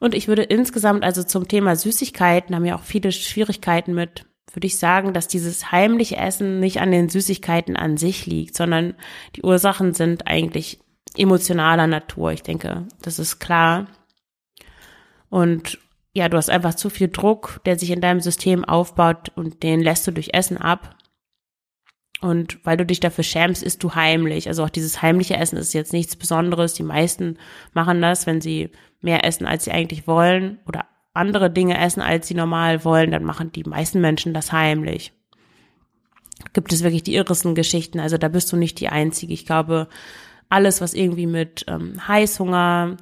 Und 0.00 0.14
ich 0.14 0.28
würde 0.28 0.42
insgesamt 0.42 1.04
also 1.04 1.22
zum 1.22 1.48
Thema 1.48 1.74
Süßigkeiten 1.74 2.54
haben 2.54 2.64
ja 2.64 2.76
auch 2.76 2.82
viele 2.82 3.12
Schwierigkeiten 3.12 3.94
mit 3.94 4.26
würde 4.54 4.66
ich 4.66 4.78
sagen, 4.78 5.12
dass 5.12 5.28
dieses 5.28 5.72
heimliche 5.72 6.16
Essen 6.16 6.58
nicht 6.58 6.80
an 6.80 6.90
den 6.90 7.08
Süßigkeiten 7.08 7.76
an 7.76 7.96
sich 7.96 8.26
liegt, 8.26 8.56
sondern 8.56 8.94
die 9.36 9.42
Ursachen 9.42 9.94
sind 9.94 10.26
eigentlich 10.26 10.80
emotionaler 11.16 11.86
Natur. 11.86 12.32
Ich 12.32 12.42
denke, 12.42 12.86
das 13.02 13.18
ist 13.18 13.38
klar. 13.38 13.86
Und 15.28 15.78
ja, 16.14 16.28
du 16.28 16.36
hast 16.36 16.50
einfach 16.50 16.74
zu 16.74 16.90
viel 16.90 17.08
Druck, 17.08 17.60
der 17.66 17.78
sich 17.78 17.90
in 17.90 18.00
deinem 18.00 18.20
System 18.20 18.64
aufbaut 18.64 19.30
und 19.34 19.62
den 19.62 19.80
lässt 19.80 20.06
du 20.06 20.10
durch 20.10 20.30
Essen 20.32 20.56
ab. 20.56 20.96
Und 22.20 22.58
weil 22.64 22.76
du 22.76 22.84
dich 22.84 23.00
dafür 23.00 23.24
schämst, 23.24 23.62
isst 23.62 23.82
du 23.82 23.94
heimlich. 23.94 24.48
Also 24.48 24.64
auch 24.64 24.70
dieses 24.70 25.02
heimliche 25.02 25.36
Essen 25.36 25.56
ist 25.56 25.72
jetzt 25.72 25.92
nichts 25.92 26.16
Besonderes. 26.16 26.74
Die 26.74 26.82
meisten 26.82 27.38
machen 27.74 28.02
das, 28.02 28.26
wenn 28.26 28.40
sie 28.40 28.70
mehr 29.00 29.24
essen, 29.24 29.46
als 29.46 29.64
sie 29.64 29.70
eigentlich 29.70 30.06
wollen 30.06 30.58
oder 30.66 30.86
andere 31.14 31.50
Dinge 31.50 31.78
essen, 31.78 32.00
als 32.00 32.28
sie 32.28 32.34
normal 32.34 32.84
wollen, 32.84 33.10
dann 33.10 33.24
machen 33.24 33.52
die 33.52 33.64
meisten 33.64 34.00
Menschen 34.00 34.34
das 34.34 34.52
heimlich. 34.52 35.12
Gibt 36.52 36.72
es 36.72 36.82
wirklich 36.82 37.02
die 37.02 37.14
irresten 37.14 37.54
Geschichten? 37.54 38.00
Also 38.00 38.18
da 38.18 38.28
bist 38.28 38.52
du 38.52 38.56
nicht 38.56 38.80
die 38.80 38.88
Einzige. 38.88 39.32
Ich 39.32 39.46
glaube, 39.46 39.88
alles, 40.48 40.80
was 40.80 40.94
irgendwie 40.94 41.26
mit 41.26 41.64
ähm, 41.68 42.06
Heißhunger, 42.06 42.96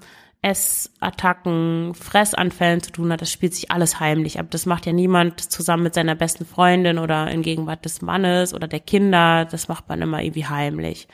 Essattacken, 0.47 1.93
Fressanfällen 1.95 2.81
zu 2.81 2.93
tun 2.93 3.13
hat, 3.13 3.21
das 3.21 3.33
spielt 3.33 3.53
sich 3.53 3.73
alles 3.73 3.99
heimlich 3.99 4.39
ab. 4.39 4.47
Das 4.51 4.65
macht 4.65 4.87
ja 4.87 4.93
niemand 4.93 5.41
zusammen 5.41 5.83
mit 5.83 5.95
seiner 5.95 6.15
besten 6.15 6.47
Freundin 6.47 6.99
oder 6.99 7.29
in 7.33 7.43
Gegenwart 7.43 7.85
des 7.85 8.01
Mannes 8.01 8.55
oder 8.55 8.69
der 8.69 8.79
Kinder. 8.79 9.45
Das 9.45 9.67
macht 9.67 9.89
man 9.89 10.01
immer 10.03 10.23
irgendwie 10.23 10.47
heimlich. 10.47 11.09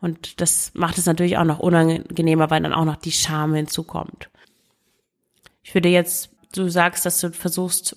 Und 0.00 0.40
das 0.40 0.72
macht 0.72 0.96
es 0.96 1.04
natürlich 1.04 1.36
auch 1.36 1.44
noch 1.44 1.58
unangenehmer, 1.58 2.48
weil 2.48 2.62
dann 2.62 2.72
auch 2.72 2.86
noch 2.86 2.96
die 2.96 3.12
Scham 3.12 3.52
hinzukommt. 3.52 4.30
Ich 5.62 5.74
würde 5.74 5.90
jetzt 5.90 6.30
du 6.52 6.70
sagst, 6.70 7.04
dass 7.04 7.20
du 7.20 7.32
versuchst, 7.32 7.96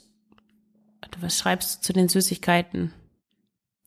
was 1.19 1.37
schreibst 1.37 1.77
du 1.77 1.81
zu 1.81 1.93
den 1.93 2.09
Süßigkeiten? 2.09 2.91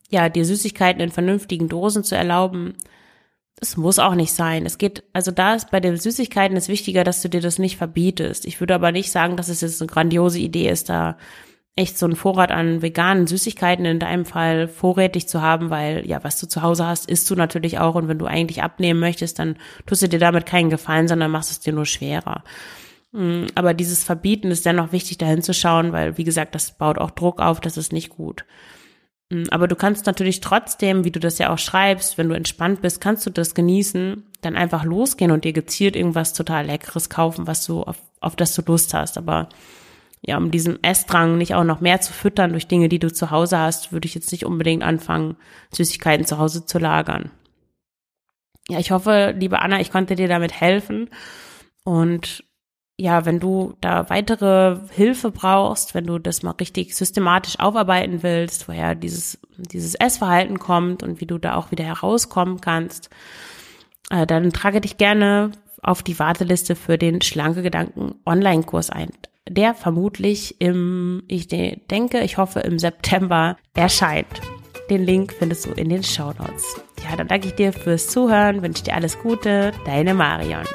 Ja, 0.09 0.29
dir 0.29 0.45
Süßigkeiten 0.45 1.01
in 1.01 1.11
vernünftigen 1.11 1.69
Dosen 1.69 2.03
zu 2.03 2.15
erlauben, 2.15 2.75
das 3.59 3.75
muss 3.75 3.97
auch 3.97 4.13
nicht 4.13 4.33
sein. 4.33 4.65
Es 4.65 4.77
geht, 4.77 5.03
also 5.13 5.31
da 5.31 5.55
ist 5.55 5.71
bei 5.71 5.79
den 5.79 5.97
Süßigkeiten 5.97 6.55
ist 6.55 6.69
wichtiger, 6.69 7.03
dass 7.03 7.23
du 7.23 7.29
dir 7.29 7.41
das 7.41 7.57
nicht 7.57 7.77
verbietest. 7.77 8.45
Ich 8.45 8.59
würde 8.59 8.75
aber 8.75 8.91
nicht 8.91 9.11
sagen, 9.11 9.35
dass 9.35 9.49
es 9.49 9.61
jetzt 9.61 9.81
eine 9.81 9.89
grandiose 9.89 10.39
Idee 10.39 10.69
ist, 10.69 10.89
da 10.89 11.17
echt 11.75 11.97
so 11.97 12.05
einen 12.05 12.15
Vorrat 12.15 12.51
an 12.51 12.81
veganen 12.81 13.27
Süßigkeiten 13.27 13.85
in 13.85 13.99
deinem 13.99 14.25
Fall 14.25 14.67
vorrätig 14.67 15.27
zu 15.27 15.41
haben, 15.41 15.69
weil 15.69 16.07
ja, 16.07 16.23
was 16.23 16.39
du 16.39 16.47
zu 16.47 16.61
Hause 16.61 16.85
hast, 16.85 17.09
isst 17.09 17.29
du 17.29 17.35
natürlich 17.35 17.79
auch 17.79 17.95
und 17.95 18.07
wenn 18.07 18.19
du 18.19 18.25
eigentlich 18.25 18.63
abnehmen 18.63 18.99
möchtest, 18.99 19.39
dann 19.39 19.57
tust 19.85 20.01
du 20.01 20.09
dir 20.09 20.19
damit 20.19 20.45
keinen 20.45 20.69
Gefallen, 20.69 21.07
sondern 21.07 21.31
machst 21.31 21.51
es 21.51 21.59
dir 21.59 21.73
nur 21.73 21.85
schwerer. 21.85 22.43
Mm, 23.11 23.45
aber 23.55 23.73
dieses 23.73 24.03
Verbieten 24.03 24.51
ist 24.51 24.65
dennoch 24.65 24.91
wichtig, 24.91 25.17
dahin 25.17 25.41
zu 25.41 25.53
schauen, 25.53 25.93
weil, 25.93 26.17
wie 26.17 26.23
gesagt, 26.23 26.55
das 26.55 26.77
baut 26.77 26.97
auch 26.97 27.11
Druck 27.11 27.39
auf, 27.39 27.59
das 27.59 27.77
ist 27.77 27.93
nicht 27.93 28.09
gut. 28.09 28.45
Mm, 29.29 29.43
aber 29.49 29.67
du 29.67 29.75
kannst 29.75 30.05
natürlich 30.05 30.41
trotzdem, 30.41 31.03
wie 31.03 31.11
du 31.11 31.19
das 31.19 31.37
ja 31.37 31.51
auch 31.51 31.57
schreibst, 31.57 32.17
wenn 32.17 32.29
du 32.29 32.35
entspannt 32.35 32.81
bist, 32.81 33.01
kannst 33.01 33.25
du 33.25 33.29
das 33.29 33.55
genießen, 33.55 34.23
dann 34.41 34.55
einfach 34.55 34.83
losgehen 34.83 35.31
und 35.31 35.43
dir 35.43 35.53
gezielt 35.53 35.95
irgendwas 35.95 36.33
total 36.33 36.65
Leckeres 36.65 37.09
kaufen, 37.09 37.47
was 37.47 37.65
du, 37.65 37.83
auf, 37.83 37.97
auf 38.19 38.35
das 38.35 38.53
du 38.55 38.61
Lust 38.65 38.93
hast. 38.93 39.17
Aber 39.17 39.49
ja, 40.21 40.37
um 40.37 40.51
diesen 40.51 40.83
Essdrang 40.83 41.37
nicht 41.37 41.55
auch 41.55 41.63
noch 41.63 41.81
mehr 41.81 42.01
zu 42.01 42.13
füttern 42.13 42.51
durch 42.51 42.67
Dinge, 42.67 42.89
die 42.89 42.99
du 42.99 43.11
zu 43.11 43.31
Hause 43.31 43.59
hast, 43.59 43.91
würde 43.91 44.07
ich 44.07 44.15
jetzt 44.15 44.31
nicht 44.31 44.45
unbedingt 44.45 44.83
anfangen, 44.83 45.35
Süßigkeiten 45.71 46.25
zu 46.25 46.37
Hause 46.37 46.65
zu 46.65 46.79
lagern. 46.79 47.31
Ja, 48.69 48.79
ich 48.79 48.91
hoffe, 48.91 49.33
liebe 49.37 49.61
Anna, 49.61 49.79
ich 49.79 49.91
konnte 49.91 50.15
dir 50.15 50.27
damit 50.27 50.59
helfen. 50.59 51.09
Und 51.83 52.43
ja, 52.99 53.25
wenn 53.25 53.39
du 53.39 53.75
da 53.79 54.09
weitere 54.09 54.77
Hilfe 54.89 55.29
brauchst, 55.29 55.93
wenn 55.93 56.07
du 56.07 56.17
das 56.17 56.41
mal 56.41 56.55
richtig 56.59 56.95
systematisch 56.95 57.59
aufarbeiten 57.59 58.23
willst, 58.23 58.67
woher 58.67 58.95
dieses, 58.95 59.39
dieses 59.55 59.93
Essverhalten 59.93 60.57
kommt 60.57 61.03
und 61.03 61.21
wie 61.21 61.27
du 61.27 61.37
da 61.37 61.55
auch 61.55 61.69
wieder 61.69 61.85
herauskommen 61.85 62.59
kannst, 62.59 63.11
äh, 64.09 64.25
dann 64.25 64.51
trage 64.51 64.81
dich 64.81 64.97
gerne 64.97 65.51
auf 65.83 66.01
die 66.01 66.17
Warteliste 66.17 66.75
für 66.75 66.97
den 66.97 67.21
Schlanke 67.21 67.61
Gedanken 67.61 68.15
Online-Kurs 68.25 68.89
ein, 68.89 69.11
der 69.47 69.75
vermutlich 69.75 70.59
im, 70.59 71.23
ich 71.27 71.47
denke, 71.47 72.21
ich 72.21 72.37
hoffe 72.37 72.61
im 72.61 72.79
September 72.79 73.57
erscheint. 73.75 74.41
Den 74.89 75.03
Link 75.03 75.33
findest 75.37 75.65
du 75.65 75.71
in 75.71 75.89
den 75.89 76.03
Show 76.03 76.33
Notes. 76.39 76.81
Ja, 77.07 77.15
dann 77.15 77.27
danke 77.27 77.47
ich 77.47 77.55
dir 77.55 77.73
fürs 77.73 78.07
Zuhören, 78.07 78.63
wünsche 78.63 78.83
dir 78.83 78.95
alles 78.95 79.19
Gute, 79.19 79.73
deine 79.85 80.13
Marion. 80.15 80.65